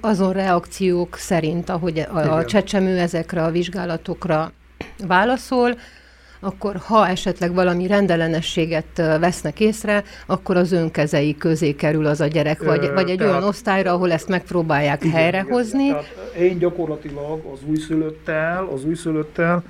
azon 0.00 0.32
reakciók 0.32 1.16
szerint, 1.16 1.68
ahogy 1.68 1.98
a, 1.98 2.36
a 2.36 2.44
csecsemő 2.44 2.98
ezekre 2.98 3.42
a 3.42 3.50
vizsgálatokra 3.50 4.52
válaszol, 5.06 5.76
akkor 6.40 6.76
ha 6.76 7.08
esetleg 7.08 7.54
valami 7.54 7.86
rendellenességet 7.86 8.96
vesznek 8.96 9.60
észre, 9.60 10.04
akkor 10.26 10.56
az 10.56 10.72
önkezei 10.72 11.36
közé 11.36 11.74
kerül 11.74 12.06
az 12.06 12.20
a 12.20 12.26
gyerek, 12.26 12.62
vagy, 12.62 12.90
vagy 12.92 13.10
egy 13.10 13.18
tehát, 13.18 13.32
olyan 13.32 13.48
osztályra, 13.48 13.92
ahol 13.92 14.12
ezt 14.12 14.28
megpróbálják 14.28 15.04
igen, 15.04 15.16
helyrehozni. 15.16 15.84
Igen, 15.84 15.94
tehát 16.14 16.34
én 16.38 16.58
gyakorlatilag 16.58 17.44
az 17.52 17.58
újszülöttel, 17.66 18.68
az 18.74 18.84
újszülöttel 18.84 19.62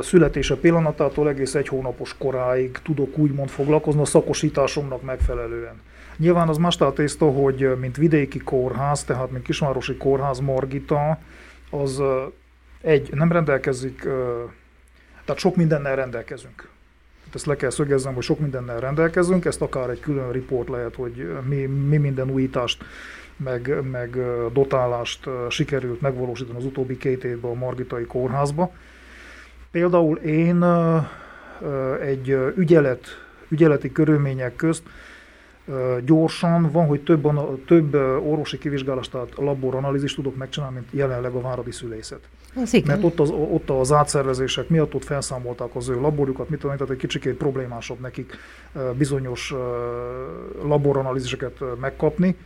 születése 0.00 0.56
pillanatától 0.56 1.28
egész 1.28 1.54
egy 1.54 1.68
hónapos 1.68 2.14
koráig 2.18 2.78
tudok 2.82 3.18
úgymond 3.18 3.48
foglalkozni 3.48 4.00
a 4.00 4.04
szakosításomnak 4.04 5.02
megfelelően. 5.02 5.80
Nyilván 6.16 6.48
az 6.48 6.56
más 6.56 6.78
tészta, 6.94 7.30
hogy 7.30 7.78
mint 7.80 7.96
vidéki 7.96 8.38
kórház, 8.38 9.04
tehát 9.04 9.30
mint 9.30 9.44
kisvárosi 9.44 9.96
kórház 9.96 10.38
Margita, 10.38 11.18
az 11.70 12.02
egy, 12.80 13.08
nem 13.12 13.32
rendelkezik, 13.32 14.00
tehát 15.24 15.40
sok 15.40 15.56
mindennel 15.56 15.96
rendelkezünk. 15.96 16.68
Ezt 17.34 17.46
le 17.46 17.56
kell 17.56 17.70
szögezzem, 17.70 18.14
hogy 18.14 18.22
sok 18.22 18.38
mindennel 18.38 18.80
rendelkezünk, 18.80 19.44
ezt 19.44 19.62
akár 19.62 19.90
egy 19.90 20.00
külön 20.00 20.32
riport 20.32 20.68
lehet, 20.68 20.94
hogy 20.94 21.36
mi, 21.48 21.56
mi 21.64 21.96
minden 21.96 22.30
újítást 22.30 22.84
meg, 23.36 23.90
meg 23.90 24.18
dotálást 24.52 25.28
sikerült 25.48 26.00
megvalósítani 26.00 26.58
az 26.58 26.64
utóbbi 26.64 26.96
két 26.96 27.24
évben 27.24 27.50
a 27.50 27.54
Margitai 27.54 28.04
kórházba. 28.04 28.72
Például 29.72 30.16
én 30.16 30.64
egy 32.00 32.36
ügyelet, 32.56 33.06
ügyeleti 33.48 33.92
körülmények 33.92 34.56
közt 34.56 34.82
gyorsan, 36.04 36.70
van, 36.70 36.86
hogy 36.86 37.00
több, 37.00 37.28
több 37.66 37.94
orvosi 38.24 38.58
kivizsgálást, 38.58 39.10
tehát 39.10 39.28
laboranalízist 39.36 40.16
tudok 40.16 40.36
megcsinálni, 40.36 40.74
mint 40.74 40.88
jelenleg 40.90 41.32
a 41.32 41.40
váradi 41.40 41.70
szülészet. 41.70 42.20
Az 42.54 42.82
Mert 42.86 43.04
ott 43.04 43.20
az, 43.20 43.30
ott 43.30 43.70
az 43.70 43.92
átszervezések 43.92 44.68
miatt 44.68 44.94
ott 44.94 45.04
felszámolták 45.04 45.76
az 45.76 45.88
ő 45.88 46.00
laborjukat, 46.00 46.48
mit 46.48 46.60
tudom, 46.60 46.76
tehát 46.76 46.92
egy 46.92 46.98
kicsikét 46.98 47.34
problémásabb 47.34 48.00
nekik 48.00 48.36
bizonyos 48.96 49.54
laboranalíziseket 50.62 51.58
megkapni. 51.80 52.36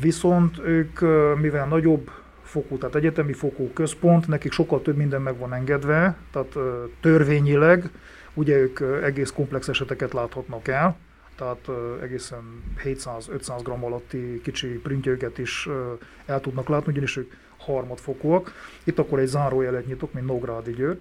Viszont 0.00 0.58
ők, 0.58 1.00
mivel 1.40 1.66
nagyobb 1.66 2.10
fokú, 2.54 2.78
tehát 2.78 2.94
egyetemi 2.94 3.32
fokú 3.32 3.72
központ, 3.72 4.28
nekik 4.28 4.52
sokkal 4.52 4.82
több 4.82 4.96
minden 4.96 5.22
meg 5.22 5.38
van 5.38 5.54
engedve, 5.54 6.16
tehát 6.32 6.56
törvényileg, 7.00 7.90
ugye 8.34 8.56
ők 8.56 8.80
egész 9.02 9.30
komplex 9.30 9.68
eseteket 9.68 10.12
láthatnak 10.12 10.68
el, 10.68 10.96
tehát 11.36 11.68
egészen 12.02 12.62
700-500 12.84 13.60
g 13.64 13.68
alatti 13.68 14.40
kicsi 14.42 14.66
printjőket 14.66 15.38
is 15.38 15.68
el 16.26 16.40
tudnak 16.40 16.68
látni, 16.68 16.92
ugyanis 16.92 17.16
ők 17.16 17.32
harmadfokúak. 17.56 18.52
Itt 18.84 18.98
akkor 18.98 19.18
egy 19.18 19.26
zárójelet 19.26 19.86
nyitok, 19.86 20.12
mint 20.12 20.26
Nógrádi 20.26 20.72
György. 20.72 21.00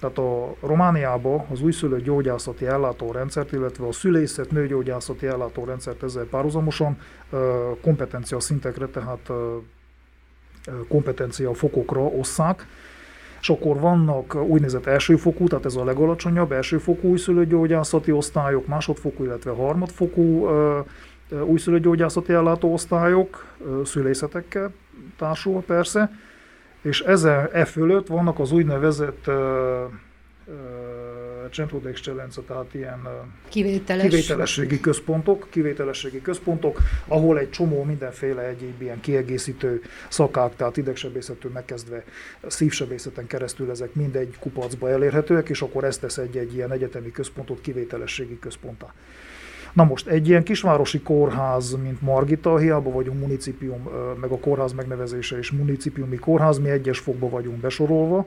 Tehát 0.00 0.18
a 0.18 0.54
Romániában 0.60 1.46
az 1.50 1.60
újszülött 1.60 2.02
gyógyászati 2.02 2.66
ellátórendszert, 2.66 3.52
illetve 3.52 3.86
a 3.86 3.92
szülészet 3.92 4.50
nőgyógyászati 4.50 5.26
ellátórendszert 5.26 6.02
ezzel 6.02 6.24
párhuzamosan 6.24 6.98
kompetencia 7.80 8.40
szintekre, 8.40 8.86
tehát 8.86 9.30
kompetencia 10.88 11.54
fokokra 11.54 12.00
osszák, 12.00 12.66
és 13.40 13.48
akkor 13.48 13.80
vannak 13.80 14.34
úgynevezett 14.34 14.86
elsőfokú, 14.86 15.48
tehát 15.48 15.64
ez 15.64 15.76
a 15.76 15.84
legalacsonyabb 15.84 16.52
elsőfokú 16.52 17.08
újszülőgyógyászati 17.08 18.12
osztályok, 18.12 18.66
másodfokú, 18.66 19.24
illetve 19.24 19.50
harmadfokú 19.50 20.48
újszülőgyógyászati 21.44 22.32
ellátóosztályok, 22.32 23.44
szülészetekkel 23.84 24.72
társul 25.18 25.62
persze, 25.62 26.10
és 26.82 27.00
ezen 27.00 27.48
e 27.52 27.64
fölött 27.64 28.06
vannak 28.06 28.38
az 28.38 28.52
úgynevezett 28.52 29.30
Centro 31.50 31.78
de 31.78 31.88
Excellenza, 31.88 32.42
tehát 32.44 32.74
ilyen 32.74 33.08
Kivételes. 33.48 34.08
kivételességi 34.08 34.80
központok, 34.80 35.46
kivételességi 35.50 36.22
központok, 36.22 36.80
ahol 37.06 37.38
egy 37.38 37.50
csomó 37.50 37.82
mindenféle 37.82 38.42
egyéb 38.42 38.82
ilyen 38.82 39.00
kiegészítő 39.00 39.82
szakák, 40.08 40.56
tehát 40.56 40.76
idegsebészetől 40.76 41.52
megkezdve 41.52 42.04
szívsebészeten 42.46 43.26
keresztül 43.26 43.70
ezek 43.70 43.94
mindegy 43.94 44.36
kupacba 44.38 44.90
elérhetőek, 44.90 45.48
és 45.48 45.62
akkor 45.62 45.84
ezt 45.84 46.00
tesz 46.00 46.18
egy, 46.18 46.36
egy 46.36 46.54
ilyen 46.54 46.72
egyetemi 46.72 47.10
központot 47.10 47.60
kivételességi 47.60 48.38
központtá. 48.38 48.92
Na 49.72 49.84
most 49.84 50.06
egy 50.06 50.28
ilyen 50.28 50.42
kisvárosi 50.42 51.00
kórház, 51.00 51.76
mint 51.82 52.00
Margita, 52.02 52.58
hiába 52.58 52.90
vagyunk 52.90 53.20
municipium, 53.20 53.82
meg 54.20 54.30
a 54.30 54.38
kórház 54.38 54.72
megnevezése 54.72 55.38
is 55.38 55.50
municipiumi 55.50 56.16
kórház, 56.16 56.58
mi 56.58 56.70
egyes 56.70 56.98
fokba 56.98 57.28
vagyunk 57.28 57.56
besorolva, 57.56 58.26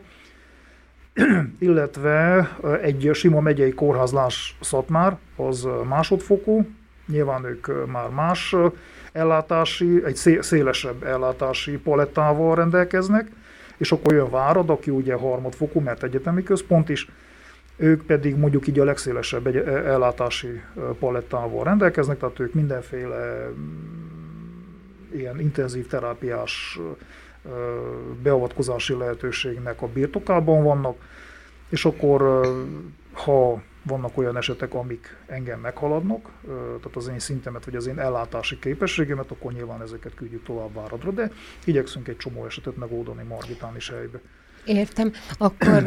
illetve 1.59 2.49
egy 2.81 3.09
sima 3.13 3.39
megyei 3.39 3.73
kórházlás 3.73 4.57
Szatmár, 4.61 5.17
az 5.35 5.67
másodfokú, 5.87 6.67
nyilván 7.07 7.45
ők 7.45 7.91
már 7.91 8.09
más 8.09 8.55
ellátási, 9.11 10.01
egy 10.05 10.39
szélesebb 10.41 11.03
ellátási 11.03 11.77
palettával 11.77 12.55
rendelkeznek, 12.55 13.31
és 13.77 13.91
akkor 13.91 14.13
jön 14.13 14.29
Várad, 14.29 14.69
aki 14.69 14.91
ugye 14.91 15.13
harmadfokú, 15.13 15.79
mert 15.79 16.03
egyetemi 16.03 16.43
központ 16.43 16.89
is, 16.89 17.09
ők 17.77 18.05
pedig 18.05 18.35
mondjuk 18.35 18.67
így 18.67 18.79
a 18.79 18.83
legszélesebb 18.83 19.47
egy 19.47 19.55
ellátási 19.65 20.61
palettával 20.99 21.63
rendelkeznek, 21.63 22.17
tehát 22.17 22.39
ők 22.39 22.53
mindenféle 22.53 23.49
mm, 23.49 24.15
ilyen 25.13 25.39
intenzív 25.39 25.87
terápiás 25.87 26.79
beavatkozási 28.21 28.93
lehetőségnek 28.93 29.81
a 29.81 29.87
birtokában 29.87 30.63
vannak, 30.63 30.95
és 31.69 31.85
akkor 31.85 32.41
ha 33.13 33.61
vannak 33.83 34.17
olyan 34.17 34.37
esetek, 34.37 34.73
amik 34.73 35.17
engem 35.25 35.59
meghaladnak, 35.59 36.29
tehát 36.45 36.95
az 36.95 37.07
én 37.07 37.19
szintemet, 37.19 37.65
vagy 37.65 37.75
az 37.75 37.87
én 37.87 37.99
ellátási 37.99 38.59
képességemet, 38.59 39.31
akkor 39.31 39.53
nyilván 39.53 39.81
ezeket 39.81 40.15
küldjük 40.15 40.43
tovább 40.43 40.73
Váradra, 40.73 41.11
de 41.11 41.31
igyekszünk 41.65 42.07
egy 42.07 42.17
csomó 42.17 42.45
esetet 42.45 42.77
megoldani 42.77 43.23
Margitán 43.23 43.75
is 43.75 43.89
helybe. 43.89 44.19
Értem. 44.65 45.11
Akkor, 45.37 45.83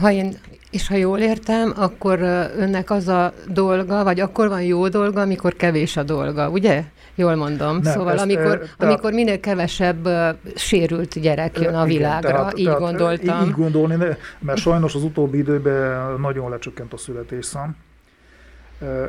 ha 0.00 0.10
én, 0.10 0.34
és 0.70 0.88
ha 0.88 0.94
jól 0.94 1.18
értem, 1.18 1.72
akkor 1.76 2.18
önnek 2.58 2.90
az 2.90 3.08
a 3.08 3.32
dolga, 3.48 4.04
vagy 4.04 4.20
akkor 4.20 4.48
van 4.48 4.62
jó 4.62 4.88
dolga, 4.88 5.20
amikor 5.20 5.54
kevés 5.54 5.96
a 5.96 6.02
dolga, 6.02 6.48
ugye? 6.48 6.84
Jól 7.14 7.34
mondom. 7.34 7.78
Nem, 7.82 7.92
szóval 7.92 8.12
ezt, 8.12 8.22
amikor, 8.22 8.58
tehát, 8.58 8.74
amikor 8.78 9.12
minél 9.12 9.40
kevesebb 9.40 10.08
sérült 10.54 11.20
gyerek 11.20 11.60
jön 11.60 11.74
a 11.74 11.84
világra, 11.84 12.28
igen, 12.28 12.34
tehát, 12.34 12.58
így 12.58 12.64
tehát, 12.64 12.80
gondoltam. 12.80 13.46
Így 13.46 13.52
gondolni, 13.52 13.96
mert 14.38 14.58
sajnos 14.58 14.94
az 14.94 15.02
utóbbi 15.02 15.38
időben 15.38 16.20
nagyon 16.20 16.50
lecsökkent 16.50 16.92
a 16.92 16.96
születésszám. 16.96 17.76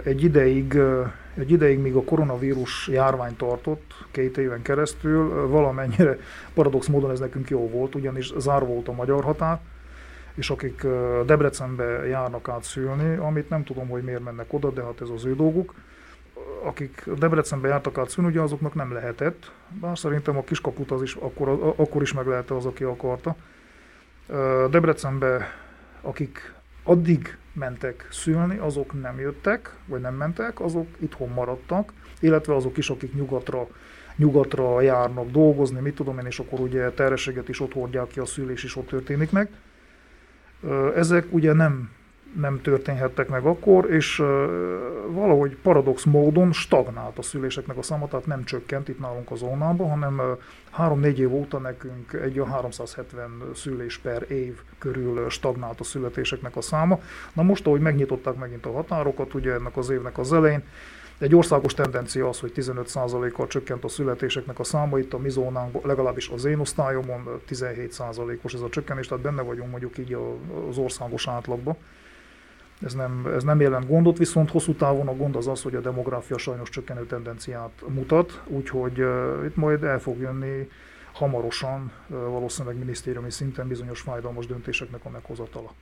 Egy 0.03 0.23
ideig, 0.23 0.77
egy 1.37 1.51
ideig, 1.51 1.79
míg 1.79 1.95
a 1.95 2.03
koronavírus 2.03 2.87
járvány 2.87 3.35
tartott, 3.35 3.93
két 4.11 4.37
éven 4.37 4.61
keresztül, 4.61 5.47
valamennyire 5.47 6.17
paradox 6.53 6.87
módon 6.87 7.11
ez 7.11 7.19
nekünk 7.19 7.49
jó 7.49 7.69
volt, 7.69 7.95
ugyanis 7.95 8.33
zár 8.37 8.65
volt 8.65 8.87
a 8.87 8.91
magyar 8.93 9.23
határ, 9.23 9.59
és 10.35 10.49
akik 10.49 10.85
Debrecenbe 11.25 12.07
járnak 12.07 12.49
át 12.49 12.63
szülni, 12.63 13.15
amit 13.15 13.49
nem 13.49 13.63
tudom, 13.63 13.87
hogy 13.87 14.03
miért 14.03 14.23
mennek 14.23 14.53
oda, 14.53 14.71
de 14.71 14.83
hát 14.83 15.01
ez 15.01 15.09
az 15.09 15.25
ő 15.25 15.35
dolguk, 15.35 15.73
akik 16.63 17.03
Debrecenbe 17.17 17.67
jártak 17.67 17.97
át 17.97 18.09
szülni, 18.09 18.29
ugye 18.29 18.41
azoknak 18.41 18.73
nem 18.73 18.93
lehetett, 18.93 19.51
bár 19.79 19.97
szerintem 19.97 20.37
a 20.37 20.43
kiskaput 20.43 20.91
az 20.91 21.01
is 21.01 21.15
akkor, 21.15 21.73
akkor 21.75 22.01
is 22.01 22.13
meg 22.13 22.27
lehet 22.27 22.51
az, 22.51 22.65
aki 22.65 22.83
akarta. 22.83 23.35
Debrecenbe, 24.69 25.47
akik 26.01 26.53
addig 26.85 27.37
mentek 27.53 28.07
szülni, 28.11 28.57
azok 28.57 29.01
nem 29.01 29.19
jöttek, 29.19 29.75
vagy 29.85 30.01
nem 30.01 30.15
mentek, 30.15 30.61
azok 30.61 30.87
itthon 30.99 31.29
maradtak, 31.29 31.93
illetve 32.19 32.55
azok 32.55 32.77
is, 32.77 32.89
akik 32.89 33.13
nyugatra, 33.13 33.67
nyugatra 34.15 34.81
járnak 34.81 35.31
dolgozni, 35.31 35.79
mit 35.79 35.95
tudom 35.95 36.19
én, 36.19 36.25
és 36.25 36.39
akkor 36.39 36.59
ugye 36.59 36.89
terhességet 36.89 37.49
is 37.49 37.59
ott 37.59 37.73
hordják 37.73 38.07
ki, 38.07 38.19
a 38.19 38.25
szülés 38.25 38.63
is 38.63 38.75
ott 38.75 38.87
történik 38.87 39.31
meg. 39.31 39.49
Ezek 40.95 41.25
ugye 41.29 41.53
nem 41.53 41.89
nem 42.39 42.61
történhettek 42.61 43.29
meg 43.29 43.45
akkor, 43.45 43.91
és 43.91 44.17
valahogy 45.07 45.57
paradox 45.61 46.03
módon 46.03 46.51
stagnált 46.51 47.17
a 47.17 47.21
szüléseknek 47.21 47.77
a 47.77 47.81
száma, 47.81 48.07
tehát 48.07 48.25
nem 48.25 48.43
csökkent 48.43 48.87
itt 48.87 48.99
nálunk 48.99 49.31
a 49.31 49.35
zónában, 49.35 49.89
hanem 49.89 50.21
3-4 50.77 51.15
év 51.17 51.33
óta 51.33 51.57
nekünk 51.57 52.13
egy 52.13 52.41
370 52.51 53.29
szülés 53.53 53.97
per 53.97 54.31
év 54.31 54.59
körül 54.77 55.29
stagnált 55.29 55.79
a 55.79 55.83
születéseknek 55.83 56.55
a 56.55 56.61
száma. 56.61 56.99
Na 57.33 57.43
most, 57.43 57.67
ahogy 57.67 57.81
megnyitották 57.81 58.35
megint 58.35 58.65
a 58.65 58.71
határokat, 58.71 59.33
ugye 59.33 59.53
ennek 59.53 59.77
az 59.77 59.89
évnek 59.89 60.17
az 60.17 60.33
elején, 60.33 60.63
egy 61.17 61.35
országos 61.35 61.73
tendencia 61.73 62.29
az, 62.29 62.39
hogy 62.39 62.51
15%-kal 62.55 63.47
csökkent 63.47 63.83
a 63.83 63.87
születéseknek 63.87 64.59
a 64.59 64.63
száma, 64.63 64.99
itt 64.99 65.13
a 65.13 65.17
mi 65.17 65.29
zónánkban, 65.29 65.81
legalábbis 65.85 66.29
az 66.29 66.45
én 66.45 66.59
osztályomon 66.59 67.41
17%-os 67.49 68.53
ez 68.53 68.61
a 68.61 68.69
csökkenés, 68.69 69.07
tehát 69.07 69.23
benne 69.23 69.41
vagyunk 69.41 69.69
mondjuk 69.69 69.97
így 69.97 70.17
az 70.69 70.77
országos 70.77 71.27
átlagban. 71.27 71.77
Ez 72.81 72.93
nem, 72.93 73.31
ez 73.35 73.43
nem 73.43 73.61
jelent 73.61 73.87
gondot, 73.87 74.17
viszont 74.17 74.51
hosszú 74.51 74.73
távon 74.73 75.07
a 75.07 75.15
gond 75.15 75.35
az 75.35 75.47
az, 75.47 75.61
hogy 75.61 75.75
a 75.75 75.81
demográfia 75.81 76.37
sajnos 76.37 76.69
csökkenő 76.69 77.05
tendenciát 77.05 77.83
mutat, 77.87 78.41
úgyhogy 78.47 79.01
uh, 79.01 79.45
itt 79.45 79.55
majd 79.55 79.83
el 79.83 79.99
fog 79.99 80.19
jönni 80.19 80.69
hamarosan, 81.13 81.91
uh, 82.07 82.17
valószínűleg 82.17 82.77
minisztériumi 82.77 83.31
szinten 83.31 83.67
bizonyos 83.67 84.01
fájdalmas 84.01 84.45
döntéseknek 84.45 85.05
a 85.05 85.09
meghozatala. 85.09 85.73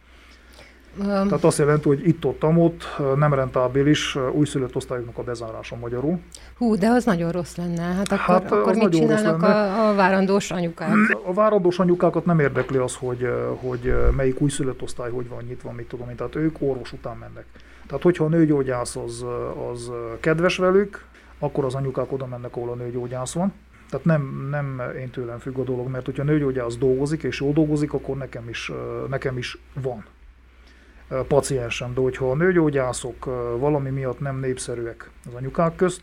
Tehát 1.02 1.44
azt 1.44 1.58
jelenti, 1.58 1.88
hogy 1.88 2.08
itt-ott, 2.08 2.44
ott 2.44 2.84
nem 3.16 3.34
rentábilis 3.34 4.18
újszülött 4.32 4.76
osztályoknak 4.76 5.18
a 5.18 5.24
bezárása 5.24 5.76
magyarul. 5.76 6.20
Hú, 6.58 6.76
de 6.76 6.88
az 6.88 7.06
nagyon 7.06 7.32
rossz 7.32 7.56
lenne. 7.56 7.82
Hát 7.82 8.12
akkor, 8.12 8.34
hát, 8.34 8.52
akkor 8.52 8.76
mit 8.76 8.90
csinálnak 8.90 9.44
a, 9.44 9.90
a 9.90 9.96
várandós 9.96 10.52
anyukák? 10.52 10.90
A 11.26 11.34
várandós 11.34 11.80
anyukákat 11.80 12.26
nem 12.26 12.40
érdekli 12.40 12.78
az, 12.78 12.96
hogy, 12.96 13.30
hogy 13.56 13.96
melyik 14.16 14.42
újszülött 14.42 14.82
osztály 14.82 15.12
hogy 15.12 15.30
van 15.30 15.44
nyitva, 15.48 15.72
mit 15.72 15.88
tudom 15.88 16.10
én. 16.10 16.16
Tehát 16.16 16.36
ők 16.36 16.56
orvos 16.60 16.94
után 16.94 17.18
mennek. 17.18 17.46
Tehát 17.88 18.04
hogyha 18.04 18.26
a 18.26 18.28
nőgyógyász 18.28 18.96
az, 18.96 19.26
az 19.72 19.92
kedves 20.20 20.58
velük, 20.58 21.06
akkor 21.40 21.66
az 21.66 21.76
anyukák 21.76 22.12
oda 22.12 22.26
mennek, 22.26 22.56
ahol 22.56 22.70
a 22.70 22.76
nőgyógyász 22.76 23.34
van. 23.34 23.54
Tehát 23.90 24.06
nem, 24.06 24.48
nem 24.50 24.82
én 25.00 25.10
tőlem 25.10 25.40
függ 25.40 25.58
a 25.58 25.64
dolog, 25.64 25.88
mert 25.88 26.06
hogyha 26.06 26.22
a 26.22 26.26
nőgyógyász 26.26 26.78
dolgozik, 26.78 27.24
és 27.24 27.42
jól 27.42 27.54
dolgozik, 27.54 27.94
akkor 27.94 28.18
nekem 28.18 28.50
is, 28.50 28.72
nekem 29.10 29.38
is 29.38 29.58
van 29.82 30.06
paciensem, 31.28 31.94
de 31.94 32.02
hogyha 32.02 32.32
a 32.32 32.36
nőgyógyászok 32.36 33.26
valami 33.58 33.90
miatt 33.90 34.20
nem 34.20 34.40
népszerűek 34.40 35.10
az 35.28 35.34
anyukák 35.34 35.76
közt, 35.76 36.02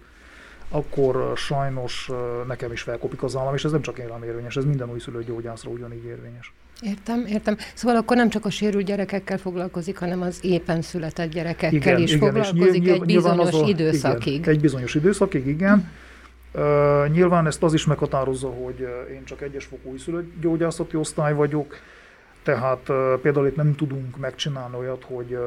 akkor 0.68 1.32
sajnos 1.36 2.10
nekem 2.46 2.72
is 2.72 2.82
felkopik 2.82 3.22
az 3.22 3.36
állam, 3.36 3.54
és 3.54 3.64
ez 3.64 3.70
nem 3.70 3.82
csak 3.82 3.98
én 3.98 4.06
rám 4.06 4.22
érvényes, 4.22 4.56
ez 4.56 4.64
minden 4.64 4.90
újszülött 4.90 5.26
gyógyászra 5.26 5.70
ugyanígy 5.70 6.04
érvényes. 6.04 6.52
Értem, 6.80 7.24
értem. 7.26 7.56
Szóval 7.74 7.96
akkor 7.96 8.16
nem 8.16 8.28
csak 8.28 8.44
a 8.44 8.50
sérült 8.50 8.84
gyerekekkel 8.84 9.38
foglalkozik, 9.38 9.98
hanem 9.98 10.22
az 10.22 10.38
éppen 10.42 10.82
született 10.82 11.30
gyerekekkel 11.30 11.74
igen, 11.74 12.00
is 12.00 12.12
igen, 12.12 12.28
foglalkozik 12.28 12.82
nyilv, 12.82 12.94
egy 12.94 13.04
bizonyos 13.04 13.52
a, 13.52 13.66
időszakig. 13.66 14.34
Igen, 14.34 14.54
egy 14.54 14.60
bizonyos 14.60 14.94
időszakig, 14.94 15.46
igen. 15.46 15.90
Uh, 16.54 17.08
nyilván 17.08 17.46
ezt 17.46 17.62
az 17.62 17.74
is 17.74 17.86
meghatározza, 17.86 18.48
hogy 18.48 18.88
én 19.12 19.24
csak 19.24 19.42
egyes 19.42 19.64
fokú 19.64 19.90
újszülött 19.90 20.40
gyógyászati 20.40 20.96
osztály 20.96 21.34
vagyok, 21.34 21.76
tehát 22.42 22.80
például 23.22 23.46
itt 23.46 23.56
nem 23.56 23.74
tudunk 23.74 24.16
megcsinálni 24.16 24.76
olyat, 24.76 25.04
hogy 25.04 25.38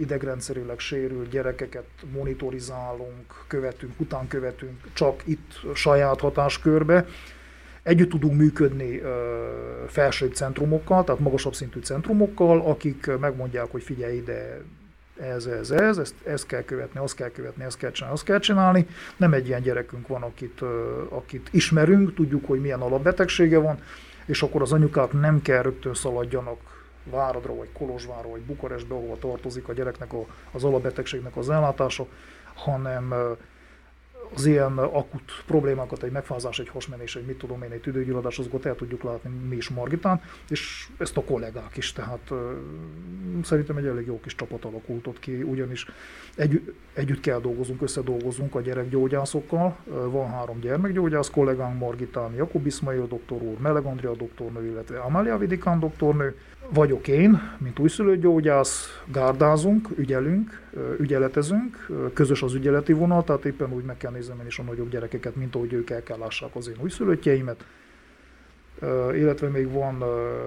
idegrendszerileg 0.00 0.78
sérült 0.78 1.28
gyerekeket 1.28 1.86
monitorizálunk, 2.12 3.44
követünk, 3.46 3.92
után 4.00 4.28
követünk 4.28 4.80
csak 4.92 5.22
itt 5.24 5.60
saját 5.74 6.20
hatáskörbe. 6.20 7.06
Együtt 7.82 8.10
tudunk 8.10 8.36
működni 8.36 9.02
felsőbb 9.86 10.34
centrumokkal, 10.34 11.04
tehát 11.04 11.20
magasabb 11.20 11.54
szintű 11.54 11.80
centrumokkal, 11.80 12.60
akik 12.60 13.10
megmondják, 13.20 13.70
hogy 13.70 13.82
figyelj 13.82 14.16
ide, 14.16 14.62
ez, 15.20 15.46
ez, 15.46 15.70
ez, 15.70 15.98
ezt, 15.98 16.14
ezt 16.24 16.46
kell 16.46 16.62
követni, 16.62 17.00
azt 17.00 17.14
kell 17.14 17.30
követni, 17.30 17.64
ezt 17.64 17.76
kell 17.78 17.90
csinálni, 17.90 18.14
azt 18.14 18.24
kell 18.24 18.38
csinálni. 18.38 18.86
Nem 19.16 19.32
egy 19.32 19.46
ilyen 19.46 19.62
gyerekünk 19.62 20.08
van, 20.08 20.22
akit, 20.22 20.60
akit 21.08 21.48
ismerünk, 21.50 22.14
tudjuk, 22.14 22.46
hogy 22.46 22.60
milyen 22.60 22.80
alapbetegsége 22.80 23.58
van, 23.58 23.78
és 24.30 24.42
akkor 24.42 24.62
az 24.62 24.72
anyukák 24.72 25.12
nem 25.12 25.42
kell 25.42 25.62
rögtön 25.62 25.94
szaladjanak 25.94 26.58
Váradra, 27.04 27.54
vagy 27.54 27.72
Kolozsvárra, 27.72 28.28
vagy 28.28 28.40
Bukarestbe, 28.40 28.94
ahova 28.94 29.18
tartozik 29.18 29.68
a 29.68 29.72
gyereknek 29.72 30.12
a, 30.12 30.24
az 30.52 30.64
alapbetegségnek 30.64 31.36
az 31.36 31.50
ellátása, 31.50 32.06
hanem 32.54 33.14
az 34.34 34.46
ilyen 34.46 34.78
akut 34.78 35.42
problémákat, 35.46 36.02
egy 36.02 36.10
megfázás, 36.10 36.58
egy 36.58 36.68
hasmenés, 36.68 37.16
egy 37.16 37.24
mit 37.24 37.38
tudom 37.38 37.62
én, 37.62 37.70
egy 37.70 37.80
tüdőgyulladás, 37.80 38.38
azokat 38.38 38.66
el 38.66 38.74
tudjuk 38.74 39.02
látni 39.02 39.30
mi 39.48 39.56
is 39.56 39.68
Margitán, 39.68 40.22
és 40.48 40.88
ezt 40.98 41.16
a 41.16 41.24
kollégák 41.24 41.76
is, 41.76 41.92
tehát 41.92 42.32
szerintem 43.42 43.76
egy 43.76 43.86
elég 43.86 44.06
jó 44.06 44.20
kis 44.20 44.34
csapat 44.34 44.64
alakult 44.64 45.06
ott 45.06 45.18
ki, 45.18 45.42
ugyanis 45.42 45.86
egy, 46.36 46.74
együtt 46.92 47.20
kell 47.20 47.40
dolgozunk, 47.40 47.82
összedolgozunk 47.82 48.54
a 48.54 48.60
gyerekgyógyászokkal, 48.60 49.76
van 49.84 50.30
három 50.30 50.60
gyermekgyógyász 50.60 51.30
kollégánk, 51.30 51.78
Margitán, 51.78 52.34
Jakub 52.34 52.66
Ismail 52.66 53.06
doktor 53.06 53.42
úr, 53.42 53.58
Meleg 53.58 53.84
Andrea 53.84 54.14
doktornő, 54.14 54.66
illetve 54.66 54.98
Amália 54.98 55.38
Vidikán 55.38 55.80
doktornő, 55.80 56.36
vagyok 56.68 57.08
én, 57.08 57.56
mint 57.58 57.78
újszülött 57.78 58.20
gyógyász, 58.20 59.02
gárdázunk, 59.12 59.88
ügyelünk, 59.96 60.62
ügyeletezünk, 60.98 61.86
közös 62.12 62.42
az 62.42 62.54
ügyeleti 62.54 62.92
vonal, 62.92 63.24
tehát 63.24 63.44
éppen 63.44 63.72
úgy 63.72 63.84
meg 63.84 63.96
kell 63.96 64.12
néznem 64.12 64.40
én 64.40 64.46
is 64.46 64.58
a 64.58 64.62
nagyobb 64.62 64.90
gyerekeket, 64.90 65.36
mint 65.36 65.54
ahogy 65.54 65.72
ők 65.72 65.90
el 65.90 66.02
kell 66.02 66.18
lássák 66.18 66.56
az 66.56 66.68
én 66.68 66.76
újszülöttjeimet. 66.80 67.64
illetve 69.12 69.48
még 69.48 69.72
van 69.72 70.04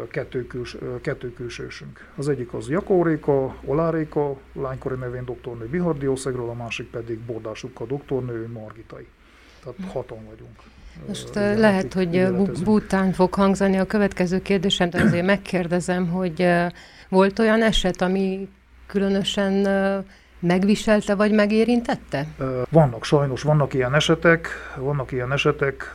kettő, 0.09 0.47
küls, 0.47 0.77
kettő 1.01 1.33
külsősünk. 1.33 2.07
Az 2.15 2.29
egyik 2.29 2.53
az 2.53 2.69
Jakóréka, 2.69 3.55
Oláréka, 3.65 4.37
lánykori 4.53 4.95
nevén 4.95 5.25
doktornő 5.25 5.65
Bihardiószegről, 5.65 6.49
a 6.49 6.53
másik 6.53 6.89
pedig 6.89 7.19
Bordásukka 7.19 7.85
doktornő 7.85 8.47
Margitai. 8.47 9.07
Tehát 9.63 9.91
hatan 9.93 10.25
vagyunk. 10.25 10.59
Most 11.07 11.35
lehet, 11.35 11.93
hogy 11.93 12.27
bután 12.63 13.11
fog 13.11 13.33
hangzani 13.33 13.77
a 13.77 13.85
következő 13.85 14.41
kérdésem, 14.41 14.89
de 14.89 15.01
azért 15.01 15.25
megkérdezem, 15.25 16.07
hogy 16.07 16.47
volt 17.09 17.39
olyan 17.39 17.61
eset, 17.61 18.01
ami 18.01 18.49
különösen 18.87 19.53
megviselte 20.39 21.15
vagy 21.15 21.31
megérintette? 21.31 22.25
Vannak, 22.69 23.03
sajnos 23.03 23.41
vannak 23.41 23.73
ilyen 23.73 23.93
esetek, 23.93 24.47
vannak 24.77 25.11
ilyen 25.11 25.31
esetek, 25.31 25.91